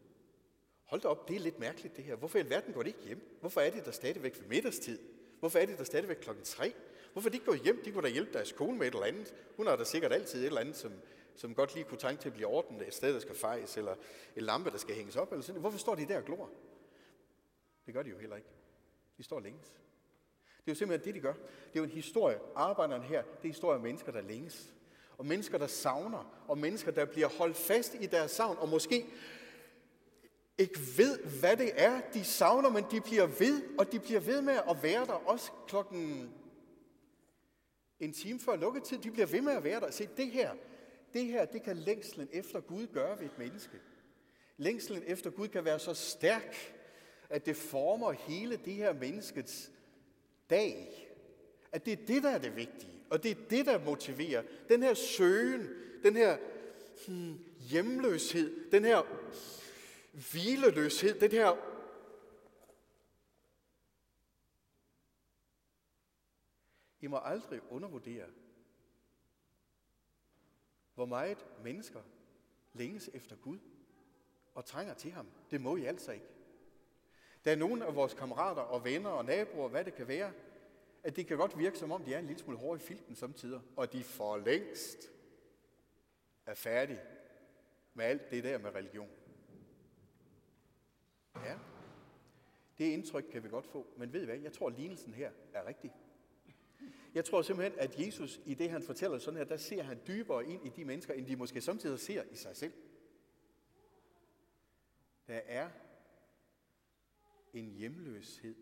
Hold 0.85 1.01
da 1.01 1.09
op, 1.09 1.29
det 1.29 1.37
er 1.37 1.41
lidt 1.41 1.59
mærkeligt 1.59 1.97
det 1.97 2.05
her. 2.05 2.15
Hvorfor 2.15 2.39
i 2.39 2.41
alverden 2.41 2.75
går 2.75 2.83
det 2.83 2.89
ikke 2.89 3.07
hjem? 3.07 3.39
Hvorfor 3.41 3.61
er 3.61 3.71
det 3.71 3.85
der 3.85 3.91
stadigvæk 3.91 4.41
ved 4.41 4.47
middagstid? 4.47 4.99
Hvorfor 5.41 5.59
er 5.59 5.67
det 5.67 5.79
der 5.79 5.85
stadigvæk 5.85 6.17
klokken 6.17 6.45
3? 6.45 6.75
Hvorfor 7.15 7.29
de 7.31 7.37
ikke 7.37 7.47
gået 7.47 7.61
hjem? 7.61 7.83
De 7.85 7.93
kunne 7.93 8.03
da 8.03 8.13
hjælpe 8.13 8.33
deres 8.33 8.53
kone 8.53 8.79
med 8.79 8.87
et 8.87 8.95
eller 8.95 9.07
andet. 9.07 9.35
Hun 9.57 9.67
har 9.67 9.77
da 9.77 9.85
sikkert 9.85 10.13
altid 10.13 10.41
et 10.41 10.47
eller 10.47 10.61
andet, 10.61 10.77
som, 10.77 10.93
som 11.35 11.55
godt 11.55 11.75
lige 11.75 11.85
kunne 11.85 11.99
tænke 11.99 12.23
til 12.23 12.29
at 12.29 12.33
blive 12.35 12.47
ordnet. 12.47 12.89
Et 12.89 12.95
sted, 12.95 13.15
der 13.15 13.21
skal 13.21 13.35
fejes, 13.35 13.77
eller 13.77 13.95
en 14.37 14.43
lampe, 14.43 14.71
der 14.71 14.79
skal 14.79 14.95
hænges 14.95 15.17
op. 15.17 15.33
Eller 15.33 15.43
sådan. 15.43 15.61
Hvorfor 15.61 15.79
står 15.79 15.95
de 15.95 16.09
der 16.09 16.19
og 16.19 16.25
glor? 16.25 16.51
Det 17.87 17.95
gør 17.95 18.03
de 18.03 18.11
jo 18.11 18.19
heller 18.19 18.37
ikke. 18.37 18.49
De 19.19 19.23
står 19.23 19.41
længes. 19.41 19.69
Det 20.47 20.71
er 20.71 20.73
jo 20.73 20.75
simpelthen 20.75 21.07
det, 21.07 21.15
de 21.15 21.21
gør. 21.21 21.33
Det 21.33 21.75
er 21.75 21.81
jo 21.81 21.85
en 21.85 21.91
historie. 21.91 22.39
Arbejderne 22.55 23.05
her, 23.05 23.23
det 23.23 23.45
er 23.45 23.49
historie 23.49 23.77
om 23.77 23.83
mennesker, 23.83 24.13
der 24.13 24.21
længes. 24.21 24.75
Og 25.19 25.27
mennesker, 25.27 25.59
der 25.59 25.67
savner. 25.67 26.45
Og 26.49 26.59
mennesker, 26.59 26.91
der 26.91 27.05
bliver 27.05 27.29
holdt 27.29 27.57
fast 27.57 27.95
i 28.01 28.07
deres 28.07 28.31
savn. 28.31 28.57
Og 28.59 28.69
måske 28.69 29.07
ikke 30.59 30.81
ved, 30.97 31.19
hvad 31.41 31.57
det 31.57 31.71
er, 31.75 32.01
de 32.15 32.25
savner, 32.25 32.71
men 32.71 32.85
de 32.91 33.01
bliver 33.01 33.27
ved, 33.27 33.63
og 33.79 33.93
de 33.93 34.01
bliver 34.01 34.21
ved 34.21 34.43
med 34.43 34.59
at 34.71 34.83
være 34.83 35.07
der 35.07 35.13
også 35.13 35.51
klokken 35.69 36.35
en 38.05 38.13
time 38.13 38.41
før 38.41 38.57
lukketid. 38.57 38.99
De 38.99 39.11
bliver 39.11 39.27
ved 39.27 39.41
med 39.41 39.53
at 39.53 39.65
være 39.65 39.81
der. 39.81 39.91
Se, 39.91 40.09
det 40.17 40.27
her, 40.27 40.51
det 41.13 41.25
her, 41.25 41.45
det 41.45 41.63
kan 41.63 41.77
længslen 41.77 42.29
efter 42.33 42.61
Gud 42.61 42.87
gøre 42.87 43.19
ved 43.19 43.27
et 43.27 43.39
menneske. 43.39 43.79
Længslen 44.57 45.03
efter 45.07 45.31
Gud 45.31 45.49
kan 45.49 45.65
være 45.65 45.79
så 45.79 45.95
stærk, 45.95 46.75
at 47.29 47.47
det 47.47 47.57
former 47.57 48.13
hele 48.13 48.57
det 48.65 48.75
her 48.75 48.93
menneskets 48.93 49.71
dag. 50.51 51.09
At 51.73 51.87
det 51.87 51.93
er 51.93 52.07
det, 52.07 52.23
der 52.23 52.31
er 52.31 52.39
det 52.39 52.57
vigtige. 52.57 52.93
Og 53.11 53.23
det 53.23 53.31
er 53.31 53.49
det, 53.51 53.67
der 53.67 53.85
motiverer. 53.85 54.43
Den 54.69 54.83
her 54.83 54.95
søgen, 54.95 55.69
den 56.03 56.17
her 56.17 56.37
hmm, 57.07 57.39
hjemløshed, 57.61 58.71
den 58.71 58.85
her 58.85 59.03
hmm, 59.03 60.23
hvileløshed, 60.33 61.21
den 61.21 61.31
her 61.31 61.74
I 67.05 67.07
må 67.07 67.19
aldrig 67.19 67.73
undervurdere, 67.73 68.27
hvor 70.95 71.07
meget 71.07 71.47
mennesker 71.63 72.03
længes 72.73 73.11
efter 73.15 73.37
Gud 73.37 73.59
og 74.55 74.65
trænger 74.65 74.95
til 74.95 75.11
ham. 75.11 75.27
Det 75.51 75.61
må 75.61 75.77
I 75.77 75.85
altså 75.85 76.13
ikke. 76.13 76.27
Der 77.45 77.53
er 77.53 77.57
nogle 77.57 77.87
af 77.87 77.95
vores 77.95 78.15
kammerater 78.15 78.63
og 78.63 78.85
venner 78.85 79.11
og 79.11 79.25
naboer, 79.25 79.69
hvad 79.69 79.85
det 79.85 79.95
kan 79.95 80.09
være, 80.09 80.33
at 81.03 81.17
det 81.17 81.27
kan 81.27 81.37
godt 81.37 81.59
virke 81.59 81.79
som 81.79 81.93
om, 81.93 82.05
de 82.05 82.15
er 82.15 82.19
en 82.19 82.27
lille 82.27 82.43
smule 82.43 82.59
hårde 82.59 82.83
i 82.83 82.87
filten 82.87 83.15
samtidig, 83.15 83.61
og 83.77 83.93
de 83.93 84.05
for 84.05 84.37
længst 84.37 85.11
er 86.47 86.55
færdige 86.55 87.01
med 87.95 88.05
alt 88.05 88.31
det 88.31 88.45
der 88.45 88.59
med 88.59 88.75
religion. 88.75 89.11
Ja, 91.37 91.59
det 92.79 92.85
indtryk 92.85 93.25
kan 93.33 93.43
vi 93.43 93.49
godt 93.49 93.67
få, 93.67 93.87
men 93.97 94.13
ved 94.13 94.23
I 94.23 94.25
hvad, 94.25 94.39
jeg 94.39 94.53
tror, 94.53 94.67
at 94.67 94.75
lignelsen 94.75 95.15
her 95.15 95.31
er 95.53 95.67
rigtig. 95.67 95.93
Jeg 97.15 97.25
tror 97.25 97.43
simpelthen, 97.43 97.79
at 97.79 98.07
Jesus 98.07 98.41
i 98.45 98.55
det, 98.55 98.71
han 98.71 98.83
fortæller 98.83 99.19
sådan 99.19 99.39
her, 99.39 99.45
der 99.45 99.57
ser 99.57 99.83
han 99.83 100.01
dybere 100.07 100.47
ind 100.47 100.67
i 100.67 100.69
de 100.69 100.85
mennesker, 100.85 101.15
end 101.15 101.27
de 101.27 101.37
måske 101.37 101.61
samtidig 101.61 102.01
ser 102.01 102.23
i 102.31 102.37
sig 102.37 102.57
selv. 102.57 102.73
Der 105.27 105.41
er 105.45 105.71
en 107.53 107.71
hjemløshed. 107.71 108.55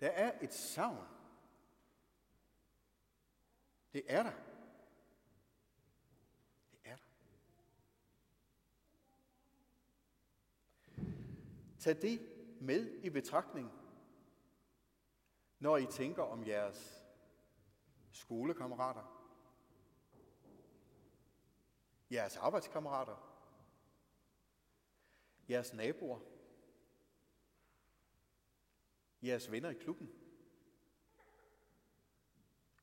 Der 0.00 0.08
er 0.08 0.38
et 0.42 0.54
savn. 0.54 1.06
Det 3.92 4.02
er 4.06 4.22
der. 4.22 4.32
Det 6.70 6.78
er 6.84 6.96
der. 6.96 7.02
Tag 11.78 12.02
det 12.02 12.28
med 12.60 13.00
i 13.02 13.10
betragtning, 13.10 13.77
når 15.58 15.76
I 15.76 15.86
tænker 15.86 16.22
om 16.22 16.46
jeres 16.46 17.04
skolekammerater, 18.12 19.18
jeres 22.10 22.36
arbejdskammerater, 22.36 23.16
jeres 25.48 25.74
naboer, 25.74 26.20
jeres 29.22 29.50
venner 29.50 29.70
i 29.70 29.74
klubben. 29.74 30.10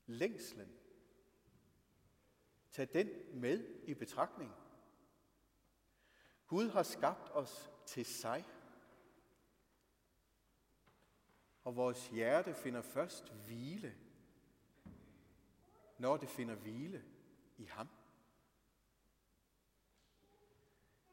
Længslen. 0.05 0.79
Tag 2.71 2.93
den 2.93 3.09
med 3.33 3.83
i 3.83 3.93
betragtning. 3.93 4.51
Gud 6.47 6.69
har 6.69 6.83
skabt 6.83 7.31
os 7.31 7.71
til 7.85 8.05
sig. 8.05 8.45
Og 11.65 11.75
vores 11.75 12.07
hjerte 12.07 12.53
finder 12.53 12.81
først 12.81 13.33
hvile, 13.33 13.95
når 15.97 16.17
det 16.17 16.29
finder 16.29 16.55
hvile 16.55 17.03
i 17.57 17.65
ham. 17.65 17.89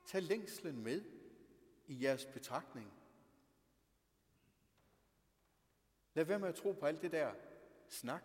Tag 0.07 0.23
længslen 0.23 0.83
med 0.83 1.05
i 1.87 2.05
jeres 2.05 2.27
betragtning. 2.27 2.93
Lad 6.15 6.25
være 6.25 6.39
med 6.39 6.49
at 6.49 6.55
tro 6.55 6.73
på 6.73 6.87
alt 6.87 7.03
det 7.03 7.13
der 7.13 7.35
snak 7.89 8.25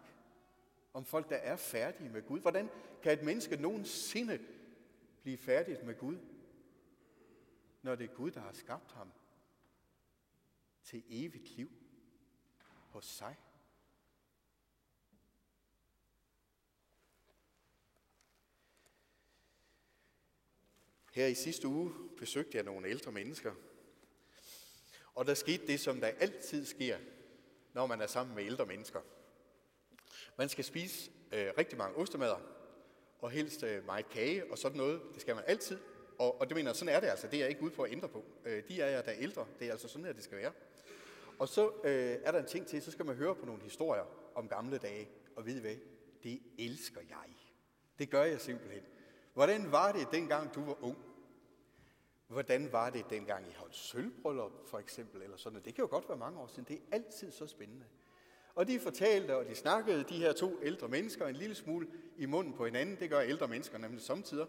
om 0.93 1.05
folk, 1.05 1.29
der 1.29 1.35
er 1.35 1.55
færdige 1.55 2.09
med 2.09 2.25
Gud. 2.27 2.39
Hvordan 2.39 2.69
kan 3.03 3.13
et 3.19 3.23
menneske 3.23 3.57
nogensinde 3.57 4.39
blive 5.21 5.37
færdigt 5.37 5.83
med 5.83 5.97
Gud, 5.97 6.17
når 7.81 7.95
det 7.95 8.09
er 8.09 8.15
Gud, 8.15 8.31
der 8.31 8.39
har 8.39 8.53
skabt 8.53 8.91
ham 8.91 9.11
til 10.83 11.03
evigt 11.09 11.49
liv 11.57 11.76
hos 12.89 13.05
sig? 13.05 13.35
Her 21.13 21.27
i 21.27 21.35
sidste 21.35 21.67
uge 21.67 21.93
besøgte 22.17 22.57
jeg 22.57 22.63
nogle 22.65 22.87
ældre 22.87 23.11
mennesker, 23.11 23.53
og 25.15 25.25
der 25.25 25.33
skete 25.33 25.67
det, 25.67 25.79
som 25.79 25.99
der 25.99 26.07
altid 26.07 26.65
sker, 26.65 26.97
når 27.73 27.87
man 27.87 28.01
er 28.01 28.07
sammen 28.07 28.35
med 28.35 28.45
ældre 28.45 28.65
mennesker. 28.65 29.01
Man 30.37 30.49
skal 30.49 30.63
spise 30.63 31.11
øh, 31.31 31.53
rigtig 31.57 31.77
mange 31.77 31.97
ostemader, 31.97 32.39
og 33.19 33.31
helst 33.31 33.63
øh, 33.63 33.85
meget 33.85 34.09
kage 34.09 34.51
og 34.51 34.57
sådan 34.57 34.77
noget. 34.77 35.01
Det 35.13 35.21
skal 35.21 35.35
man 35.35 35.43
altid. 35.47 35.79
Og, 36.19 36.41
og 36.41 36.49
det 36.49 36.55
mener 36.55 36.73
sådan 36.73 36.95
er 36.95 36.99
det 36.99 37.07
altså. 37.07 37.27
Det 37.27 37.33
er 37.33 37.39
jeg 37.39 37.49
ikke 37.49 37.61
ude 37.61 37.71
på 37.71 37.83
at 37.83 37.91
ændre 37.91 38.09
på. 38.09 38.25
Øh, 38.45 38.63
de 38.67 38.81
er 38.81 38.87
jeg, 38.87 39.05
der 39.05 39.11
er 39.11 39.17
ældre. 39.19 39.47
Det 39.59 39.67
er 39.67 39.71
altså 39.71 39.87
sådan, 39.87 40.05
at 40.05 40.15
det 40.15 40.23
skal 40.23 40.37
være. 40.37 40.51
Og 41.39 41.47
så 41.47 41.71
øh, 41.83 42.17
er 42.23 42.31
der 42.31 42.39
en 42.39 42.45
ting 42.45 42.67
til, 42.67 42.81
så 42.81 42.91
skal 42.91 43.05
man 43.05 43.15
høre 43.15 43.35
på 43.35 43.45
nogle 43.45 43.61
historier 43.61 44.03
om 44.35 44.47
gamle 44.47 44.77
dage. 44.77 45.09
Og 45.35 45.45
vide 45.45 45.61
hvad? 45.61 45.75
Det 46.23 46.39
elsker 46.59 47.01
jeg. 47.09 47.35
Det 47.99 48.09
gør 48.09 48.23
jeg 48.23 48.41
simpelthen. 48.41 48.83
Hvordan 49.33 49.71
var 49.71 49.91
det, 49.91 50.07
dengang 50.11 50.55
du 50.55 50.65
var 50.65 50.83
ung? 50.83 50.97
Hvordan 52.27 52.71
var 52.71 52.89
det, 52.89 53.05
dengang 53.09 53.47
I 53.47 53.53
holdt 53.55 53.75
sølvbryllup, 53.75 54.51
for 54.65 54.79
eksempel? 54.79 55.21
Eller 55.21 55.37
sådan 55.37 55.61
Det 55.65 55.75
kan 55.75 55.83
jo 55.83 55.87
godt 55.89 56.09
være 56.09 56.17
mange 56.17 56.39
år 56.39 56.47
siden. 56.47 56.65
Det 56.67 56.75
er 56.75 56.95
altid 56.95 57.31
så 57.31 57.47
spændende. 57.47 57.85
Og 58.55 58.67
de 58.67 58.79
fortalte, 58.79 59.35
og 59.35 59.45
de 59.45 59.55
snakkede, 59.55 60.03
de 60.03 60.17
her 60.17 60.33
to 60.33 60.63
ældre 60.63 60.87
mennesker, 60.87 61.27
en 61.27 61.35
lille 61.35 61.55
smule 61.55 61.87
i 62.17 62.25
munden 62.25 62.53
på 62.53 62.65
hinanden. 62.65 62.99
Det 62.99 63.09
gør 63.09 63.19
ældre 63.19 63.47
mennesker 63.47 63.77
nemlig 63.77 64.01
samtidig. 64.01 64.47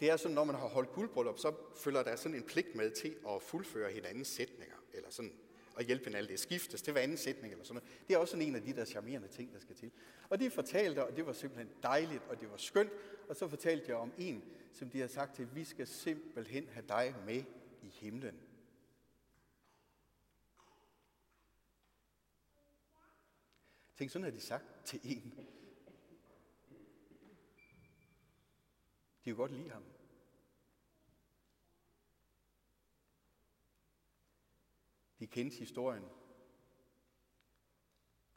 Det 0.00 0.10
er 0.10 0.16
sådan, 0.16 0.34
når 0.34 0.44
man 0.44 0.54
har 0.54 0.68
holdt 0.68 0.92
guldbryllup, 0.92 1.38
så 1.38 1.52
følger 1.76 2.02
der 2.02 2.16
sådan 2.16 2.36
en 2.36 2.42
pligt 2.42 2.74
med 2.74 2.90
til 2.90 3.16
at 3.28 3.42
fuldføre 3.42 3.90
hinandens 3.90 4.28
sætninger. 4.28 4.76
Eller 4.92 5.10
sådan 5.10 5.32
og 5.76 5.82
hjælpe 5.82 6.04
hinanden. 6.04 6.30
Det 6.30 6.40
skiftes 6.40 6.82
til 6.82 6.92
hver 6.92 7.02
anden 7.02 7.16
sætning 7.16 7.52
eller 7.52 7.64
sådan 7.64 7.82
noget. 7.82 8.08
Det 8.08 8.14
er 8.14 8.18
også 8.18 8.30
sådan 8.30 8.46
en 8.46 8.56
af 8.56 8.62
de 8.62 8.72
der 8.72 8.84
charmerende 8.84 9.28
ting, 9.28 9.52
der 9.52 9.60
skal 9.60 9.76
til. 9.76 9.90
Og 10.28 10.40
de 10.40 10.50
fortalte, 10.50 11.04
og 11.04 11.16
det 11.16 11.26
var 11.26 11.32
simpelthen 11.32 11.70
dejligt, 11.82 12.22
og 12.28 12.40
det 12.40 12.50
var 12.50 12.56
skønt. 12.56 12.90
Og 13.28 13.36
så 13.36 13.48
fortalte 13.48 13.84
jeg 13.88 13.96
om 13.96 14.12
en, 14.18 14.44
som 14.72 14.90
de 14.90 15.00
har 15.00 15.06
sagt 15.06 15.34
til, 15.34 15.54
vi 15.54 15.64
skal 15.64 15.86
simpelthen 15.86 16.68
have 16.68 16.86
dig 16.88 17.14
med 17.26 17.42
i 17.82 17.88
himlen. 17.88 18.40
Tænk, 23.96 24.10
sådan 24.10 24.24
har 24.24 24.30
de 24.30 24.40
sagt 24.40 24.64
til 24.84 25.00
en. 25.04 25.48
De 29.24 29.30
kan 29.30 29.36
godt 29.36 29.52
lide 29.52 29.70
ham. 29.70 29.82
Kendte 35.34 35.56
historien 35.56 36.04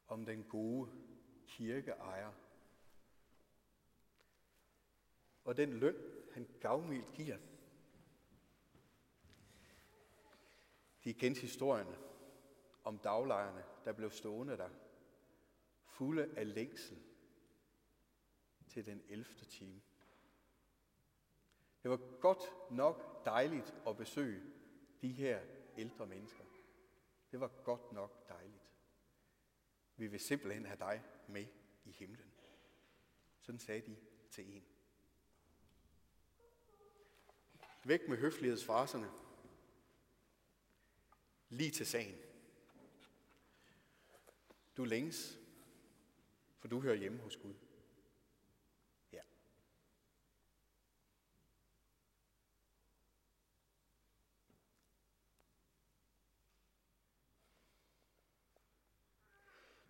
om 0.07 0.25
den 0.25 0.43
gode 0.43 0.91
kirkeejer. 1.47 2.31
Og 5.43 5.57
den 5.57 5.73
løn, 5.73 5.95
han 6.33 6.47
gavmildt 6.59 7.13
giver. 7.13 7.37
De 11.03 11.13
kendte 11.13 11.41
historien 11.41 11.87
om 12.83 12.97
daglejerne, 12.97 13.63
der 13.85 13.93
blev 13.93 14.11
stående 14.11 14.57
der, 14.57 14.69
fulde 15.83 16.33
af 16.37 16.53
længsel 16.53 16.97
til 18.67 18.85
den 18.85 19.01
11. 19.07 19.25
time. 19.33 19.81
Det 21.83 21.91
var 21.91 22.19
godt 22.19 22.71
nok 22.71 23.25
dejligt 23.25 23.73
at 23.87 23.97
besøge 23.97 24.43
de 25.01 25.11
her 25.11 25.41
ældre 25.77 26.05
mennesker. 26.05 26.46
Det 27.31 27.39
var 27.39 27.47
godt 27.63 27.91
nok 27.91 28.29
dejligt. 28.29 28.63
Vi 29.95 30.07
vil 30.07 30.19
simpelthen 30.19 30.65
have 30.65 30.79
dig 30.79 31.03
med 31.27 31.47
i 31.85 31.91
himlen. 31.91 32.33
Sådan 33.41 33.59
sagde 33.59 33.81
de 33.81 33.97
til 34.31 34.55
en. 34.55 34.65
Væk 37.85 38.09
med 38.09 38.17
høflighedsfraserne. 38.17 39.11
Lige 41.49 41.71
til 41.71 41.85
sagen. 41.85 42.15
Du 44.77 44.83
længes, 44.83 45.39
for 46.59 46.67
du 46.67 46.81
hører 46.81 46.95
hjemme 46.95 47.19
hos 47.19 47.37
Gud. 47.37 47.53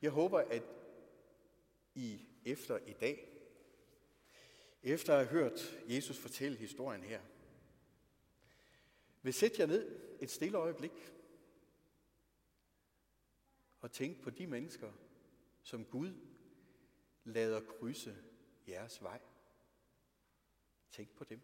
Jeg 0.01 0.11
håber, 0.11 0.39
at 0.39 0.63
I 1.95 2.21
efter 2.45 2.77
i 2.77 2.93
dag, 2.93 3.33
efter 4.83 5.13
at 5.13 5.27
have 5.27 5.41
hørt 5.41 5.77
Jesus 5.89 6.17
fortælle 6.17 6.57
historien 6.57 7.03
her, 7.03 7.21
vil 9.21 9.33
sætte 9.33 9.61
jer 9.61 9.67
ned 9.67 9.99
et 10.21 10.31
stille 10.31 10.57
øjeblik 10.57 11.13
og 13.79 13.91
tænke 13.91 14.21
på 14.21 14.29
de 14.29 14.47
mennesker, 14.47 14.91
som 15.63 15.85
Gud 15.85 16.13
lader 17.23 17.61
krydse 17.61 18.17
jeres 18.67 19.03
vej. 19.03 19.21
Tænk 20.91 21.09
på 21.15 21.23
dem. 21.23 21.41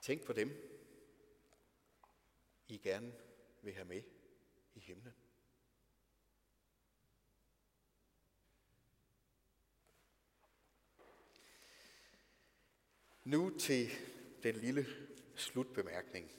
Tænk 0.00 0.24
på 0.24 0.32
dem, 0.32 0.50
I 2.68 2.78
gerne 2.78 3.27
vil 3.62 3.74
have 3.74 3.84
med 3.84 4.02
i 4.74 4.80
himlen. 4.80 5.14
Nu 13.24 13.58
til 13.58 13.90
den 14.42 14.54
lille 14.54 14.86
slutbemærkning. 15.34 16.30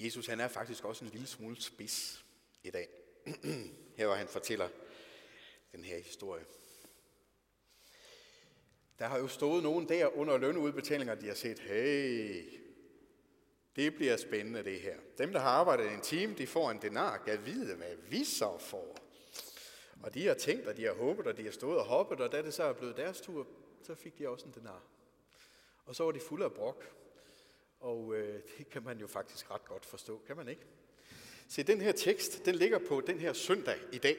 Jesus 0.00 0.26
han 0.26 0.40
er 0.40 0.48
faktisk 0.48 0.84
også 0.84 1.04
en 1.04 1.10
lille 1.10 1.26
smule 1.26 1.62
spids 1.62 2.24
i 2.62 2.70
dag. 2.70 2.88
Her 3.96 4.06
hvor 4.06 4.14
han 4.14 4.28
fortæller 4.28 4.68
den 5.72 5.84
her 5.84 5.98
historie. 5.98 6.44
Der 8.98 9.06
har 9.06 9.18
jo 9.18 9.28
stået 9.28 9.62
nogen 9.62 9.88
der 9.88 10.16
under 10.16 10.38
lønudbetalinger, 10.38 11.14
de 11.14 11.26
har 11.26 11.34
set, 11.34 11.58
hey, 11.58 12.63
det 13.76 13.94
bliver 13.94 14.16
spændende 14.16 14.64
det 14.64 14.80
her. 14.80 14.96
Dem, 15.18 15.32
der 15.32 15.40
har 15.40 15.48
arbejdet 15.50 15.92
en 15.92 16.00
time, 16.00 16.34
de 16.34 16.46
får 16.46 16.70
en 16.70 16.82
denar, 16.82 17.22
Jeg 17.26 17.46
vide, 17.46 17.74
hvad 17.74 17.96
vi 18.08 18.24
så 18.24 18.58
får. 18.58 18.96
Og 20.02 20.14
de 20.14 20.26
har 20.26 20.34
tænkt, 20.34 20.66
og 20.66 20.76
de 20.76 20.84
har 20.84 20.92
håbet, 20.92 21.26
og 21.26 21.36
de 21.36 21.44
har 21.44 21.50
stået 21.50 21.78
og 21.78 21.84
hoppet, 21.84 22.20
og 22.20 22.32
da 22.32 22.42
det 22.42 22.54
så 22.54 22.62
er 22.62 22.72
blevet 22.72 22.96
deres 22.96 23.20
tur, 23.20 23.46
så 23.82 23.94
fik 23.94 24.18
de 24.18 24.28
også 24.28 24.46
en 24.46 24.52
denar. 24.54 24.82
Og 25.86 25.96
så 25.96 26.04
var 26.04 26.12
de 26.12 26.20
fulde 26.20 26.44
af 26.44 26.52
brok, 26.52 26.84
og 27.80 28.14
øh, 28.14 28.40
det 28.58 28.70
kan 28.70 28.82
man 28.82 28.98
jo 28.98 29.06
faktisk 29.06 29.50
ret 29.50 29.64
godt 29.64 29.86
forstå, 29.86 30.20
kan 30.26 30.36
man 30.36 30.48
ikke? 30.48 30.62
Se, 31.48 31.62
den 31.62 31.80
her 31.80 31.92
tekst, 31.92 32.44
den 32.44 32.54
ligger 32.54 32.78
på 32.88 33.00
den 33.00 33.18
her 33.18 33.32
søndag 33.32 33.76
i 33.92 33.98
dag. 33.98 34.16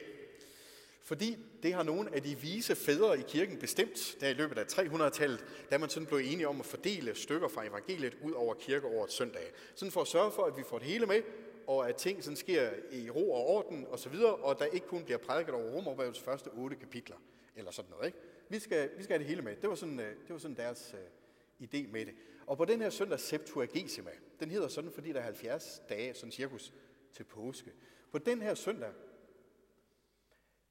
Fordi 1.06 1.38
det 1.62 1.74
har 1.74 1.82
nogle 1.82 2.14
af 2.14 2.22
de 2.22 2.38
vise 2.38 2.74
fædre 2.74 3.18
i 3.18 3.22
kirken 3.28 3.58
bestemt, 3.58 4.16
der 4.20 4.28
i 4.28 4.32
løbet 4.32 4.58
af 4.58 4.64
300-tallet, 4.64 5.44
da 5.70 5.78
man 5.78 5.88
sådan 5.88 6.06
blev 6.06 6.18
enige 6.18 6.48
om 6.48 6.60
at 6.60 6.66
fordele 6.66 7.14
stykker 7.14 7.48
fra 7.48 7.66
evangeliet 7.66 8.16
ud 8.22 8.32
over 8.32 8.54
kirkeårets 8.54 9.14
søndag. 9.14 9.52
Sådan 9.74 9.92
for 9.92 10.00
at 10.00 10.06
sørge 10.06 10.32
for, 10.32 10.42
at 10.42 10.56
vi 10.56 10.62
får 10.62 10.78
det 10.78 10.86
hele 10.86 11.06
med, 11.06 11.22
og 11.66 11.88
at 11.88 11.96
ting 11.96 12.24
sådan 12.24 12.36
sker 12.36 12.70
i 12.92 13.10
ro 13.10 13.32
og 13.32 13.46
orden 13.46 13.86
osv., 13.90 14.14
og, 14.14 14.44
og 14.44 14.58
der 14.58 14.64
ikke 14.64 14.86
kun 14.86 15.04
bliver 15.04 15.18
prædiket 15.18 15.54
over 15.54 15.72
Romerbrevets 15.72 16.20
første 16.20 16.48
otte 16.48 16.76
kapitler, 16.76 17.16
eller 17.56 17.70
sådan 17.70 17.90
noget. 17.90 18.06
Ikke? 18.06 18.18
Vi, 18.48 18.58
skal, 18.58 18.90
vi 18.96 19.02
skal 19.02 19.14
have 19.14 19.18
det 19.18 19.28
hele 19.28 19.42
med. 19.42 19.56
Det 19.56 19.68
var 19.68 19.74
sådan, 19.76 20.00
øh, 20.00 20.06
det 20.06 20.30
var 20.30 20.38
sådan 20.38 20.56
deres 20.56 20.94
uh, 20.94 21.66
idé 21.66 21.92
med 21.92 22.06
det. 22.06 22.14
Og 22.46 22.56
på 22.56 22.64
den 22.64 22.80
her 22.82 22.90
søndag 22.90 23.20
Septuagesima, 23.20 24.10
den 24.40 24.50
hedder 24.50 24.68
sådan, 24.68 24.90
fordi 24.90 25.12
der 25.12 25.18
er 25.18 25.24
70 25.24 25.82
dage, 25.88 26.14
sådan 26.14 26.32
cirkus, 26.32 26.72
til 27.12 27.24
påske. 27.24 27.72
På 28.12 28.18
den 28.18 28.42
her 28.42 28.54
søndag, 28.54 28.90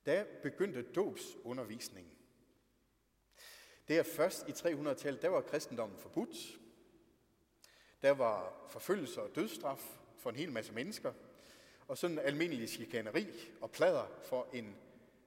der 0.05 0.25
begyndte 0.43 0.81
dåbsundervisningen. 0.81 2.11
Det 3.87 3.97
er 3.97 4.03
først 4.03 4.47
i 4.47 4.51
300-tallet, 4.51 5.21
der 5.21 5.29
var 5.29 5.41
kristendommen 5.41 5.99
forbudt. 5.99 6.37
Der 8.01 8.11
var 8.11 8.65
forfølgelse 8.69 9.21
og 9.21 9.35
dødsstraf 9.35 9.99
for 10.17 10.29
en 10.29 10.35
hel 10.35 10.51
masse 10.51 10.73
mennesker, 10.73 11.13
og 11.87 11.97
sådan 11.97 12.19
almindelig 12.19 12.69
chikaneri 12.69 13.27
og 13.61 13.71
plader 13.71 14.07
for 14.23 14.47
en 14.53 14.75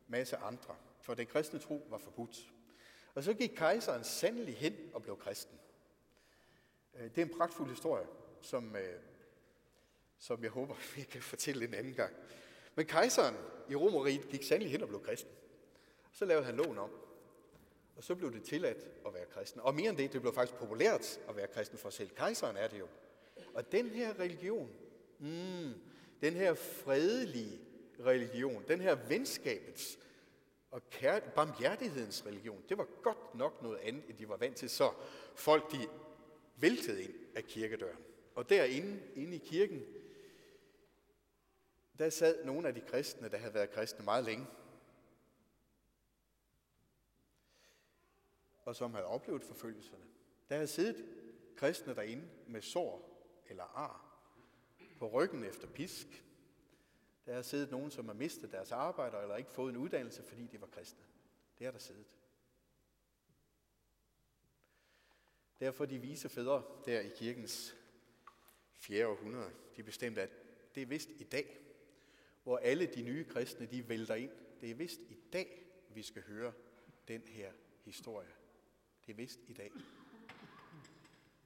masse 0.06 0.36
andre, 0.36 0.76
for 1.00 1.14
den 1.14 1.26
kristne 1.26 1.58
tro 1.58 1.86
var 1.90 1.98
forbudt. 1.98 2.52
Og 3.14 3.22
så 3.22 3.34
gik 3.34 3.50
kejseren 3.56 4.04
sandelig 4.04 4.56
hen 4.56 4.90
og 4.94 5.02
blev 5.02 5.18
kristen. 5.18 5.58
Øh, 6.94 7.04
det 7.04 7.18
er 7.18 7.22
en 7.22 7.38
pragtfuld 7.38 7.70
historie, 7.70 8.06
som, 8.40 8.76
øh, 8.76 9.00
som 10.18 10.42
jeg 10.42 10.50
håber, 10.50 10.74
vi 10.96 11.02
kan 11.02 11.22
fortælle 11.22 11.64
en 11.64 11.74
anden 11.74 11.94
gang. 11.94 12.14
Men 12.78 12.86
kejseren 12.86 13.34
i 13.70 13.74
Romeriet 13.74 14.28
gik 14.28 14.42
sandelig 14.42 14.72
hen 14.72 14.82
og 14.82 14.88
blev 14.88 15.02
kristen. 15.02 15.30
Så 16.12 16.24
lavede 16.24 16.44
han 16.44 16.56
loven 16.56 16.78
om. 16.78 16.90
Og 17.96 18.04
så 18.04 18.14
blev 18.14 18.32
det 18.32 18.42
tilladt 18.42 18.78
at 19.06 19.14
være 19.14 19.24
kristen. 19.24 19.60
Og 19.60 19.74
mere 19.74 19.88
end 19.88 19.96
det, 19.96 20.12
det 20.12 20.20
blev 20.20 20.34
faktisk 20.34 20.58
populært 20.58 21.20
at 21.28 21.36
være 21.36 21.46
kristen, 21.46 21.78
for 21.78 21.90
selv 21.90 22.08
kejseren 22.08 22.56
er 22.56 22.68
det 22.68 22.78
jo. 22.78 22.86
Og 23.54 23.72
den 23.72 23.86
her 23.86 24.20
religion, 24.20 24.70
mm, 25.18 25.72
den 26.20 26.34
her 26.34 26.54
fredelige 26.54 27.60
religion, 28.00 28.64
den 28.68 28.80
her 28.80 28.94
venskabets 29.08 29.98
og 30.70 30.82
kær- 30.94 31.30
barmhjertighedens 31.34 32.26
religion, 32.26 32.62
det 32.68 32.78
var 32.78 32.86
godt 33.02 33.34
nok 33.34 33.62
noget 33.62 33.78
andet, 33.78 34.04
end 34.08 34.18
de 34.18 34.28
var 34.28 34.36
vant 34.36 34.56
til. 34.56 34.70
Så 34.70 34.90
folk, 35.34 35.72
de 35.72 35.78
væltede 36.56 37.02
ind 37.02 37.14
af 37.36 37.44
kirkedøren. 37.44 37.98
Og 38.34 38.50
derinde, 38.50 39.00
inde 39.16 39.34
i 39.34 39.38
kirken, 39.38 39.82
der 41.98 42.10
sad 42.10 42.44
nogle 42.44 42.68
af 42.68 42.74
de 42.74 42.80
kristne, 42.80 43.28
der 43.28 43.36
havde 43.36 43.54
været 43.54 43.70
kristne 43.70 44.04
meget 44.04 44.24
længe, 44.24 44.46
og 48.58 48.76
som 48.76 48.94
havde 48.94 49.06
oplevet 49.06 49.44
forfølgelserne. 49.44 50.04
Der 50.48 50.54
havde 50.54 50.66
siddet 50.66 51.06
kristne 51.56 51.94
derinde 51.94 52.28
med 52.46 52.62
sår 52.62 53.18
eller 53.48 53.64
ar 53.64 54.20
på 54.98 55.08
ryggen 55.08 55.44
efter 55.44 55.68
pisk. 55.68 56.24
Der 57.26 57.34
har 57.34 57.42
siddet 57.42 57.70
nogen, 57.70 57.90
som 57.90 58.06
har 58.06 58.14
mistet 58.14 58.52
deres 58.52 58.72
arbejde 58.72 59.18
eller 59.22 59.36
ikke 59.36 59.50
fået 59.50 59.70
en 59.70 59.76
uddannelse, 59.76 60.22
fordi 60.22 60.46
de 60.46 60.60
var 60.60 60.66
kristne. 60.66 61.04
Det 61.58 61.66
er 61.66 61.70
der 61.70 61.78
siddet. 61.78 62.06
Derfor 65.60 65.86
de 65.86 65.98
vise 65.98 66.28
fædre 66.28 66.62
der 66.84 67.00
i 67.00 67.08
kirkens 67.08 67.76
4. 68.72 69.06
århundrede, 69.06 69.52
de 69.76 69.82
bestemte, 69.82 70.22
at 70.22 70.30
det 70.74 70.82
er 70.82 70.86
vist 70.86 71.08
i 71.08 71.24
dag, 71.24 71.67
hvor 72.42 72.58
alle 72.58 72.86
de 72.86 73.02
nye 73.02 73.24
kristne, 73.24 73.66
de 73.66 73.88
vælter 73.88 74.14
ind. 74.14 74.30
Det 74.60 74.70
er 74.70 74.74
vist 74.74 75.00
i 75.00 75.16
dag, 75.32 75.66
vi 75.88 76.02
skal 76.02 76.22
høre 76.22 76.52
den 77.08 77.22
her 77.26 77.52
historie. 77.84 78.32
Det 79.06 79.12
er 79.12 79.16
vist 79.16 79.40
i 79.46 79.52
dag. 79.52 79.72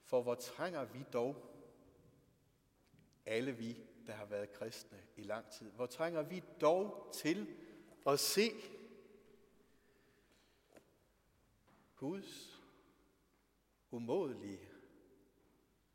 For 0.05 0.22
hvor 0.22 0.35
trænger 0.35 0.85
vi 0.85 1.05
dog, 1.12 1.37
alle 3.26 3.52
vi, 3.52 3.78
der 4.07 4.12
har 4.12 4.24
været 4.24 4.52
kristne 4.52 4.98
i 5.16 5.22
lang 5.22 5.50
tid, 5.50 5.70
hvor 5.70 5.87
trænger 5.87 6.22
vi 6.22 6.42
dog 6.61 7.11
til 7.14 7.57
at 8.07 8.20
se 8.20 8.50
Guds 11.96 12.61
umådelige, 13.90 14.68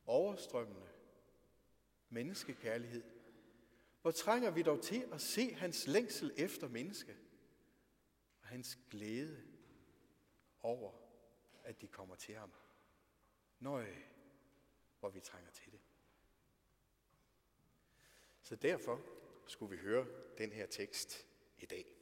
overstrømmende 0.06 0.88
menneskekærlighed 2.10 3.04
hvor 4.08 4.12
trænger 4.12 4.52
vi 4.52 4.62
dog 4.62 4.82
til 4.82 5.06
at 5.12 5.22
se 5.22 5.54
hans 5.54 5.88
længsel 5.88 6.34
efter 6.38 6.68
menneske, 6.68 7.16
og 8.42 8.48
hans 8.48 8.80
glæde 8.90 9.44
over, 10.60 10.92
at 11.64 11.82
de 11.82 11.88
kommer 11.88 12.16
til 12.16 12.36
ham. 12.36 12.52
Nøj, 13.60 13.86
hvor 15.00 15.10
vi 15.10 15.20
trænger 15.20 15.52
til 15.52 15.72
det. 15.72 15.80
Så 18.42 18.56
derfor 18.56 19.02
skulle 19.48 19.78
vi 19.78 19.78
høre 19.78 20.08
den 20.38 20.52
her 20.52 20.66
tekst 20.66 21.28
i 21.60 21.66
dag. 21.66 21.96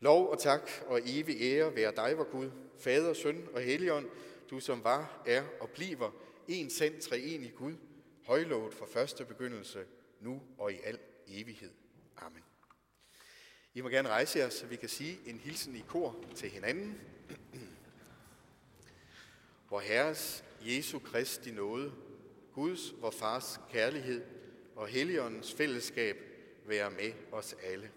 Lov 0.00 0.28
og 0.28 0.38
tak 0.38 0.70
og 0.86 1.00
evig 1.04 1.36
ære 1.40 1.74
være 1.74 1.96
dig, 1.96 2.18
vor 2.18 2.30
Gud, 2.30 2.50
Fader, 2.76 3.14
Søn 3.14 3.48
og 3.52 3.60
Helligånd, 3.60 4.10
du 4.50 4.60
som 4.60 4.84
var, 4.84 5.22
er 5.26 5.44
og 5.60 5.70
bliver 5.70 6.10
en 6.48 6.70
sand 6.70 7.00
treenig 7.00 7.54
Gud, 7.54 7.74
højlovet 8.24 8.74
fra 8.74 8.86
første 8.86 9.24
begyndelse, 9.24 9.86
nu 10.20 10.42
og 10.58 10.72
i 10.72 10.80
al 10.84 10.98
evighed. 11.26 11.70
Amen. 12.16 12.42
I 13.74 13.80
må 13.80 13.88
gerne 13.88 14.08
rejse 14.08 14.38
jer, 14.38 14.48
så 14.48 14.66
vi 14.66 14.76
kan 14.76 14.88
sige 14.88 15.18
en 15.26 15.38
hilsen 15.38 15.76
i 15.76 15.84
kor 15.88 16.24
til 16.34 16.50
hinanden. 16.50 17.00
Vor 19.70 19.80
Herres 19.80 20.44
Jesu 20.60 20.98
Kristi 20.98 21.50
nåde, 21.50 21.92
Guds, 22.52 22.94
vor 23.00 23.10
Fars 23.10 23.60
kærlighed 23.70 24.24
og 24.76 24.88
Helligåndens 24.88 25.54
fællesskab 25.54 26.16
være 26.64 26.90
med 26.90 27.12
os 27.32 27.56
alle. 27.62 27.90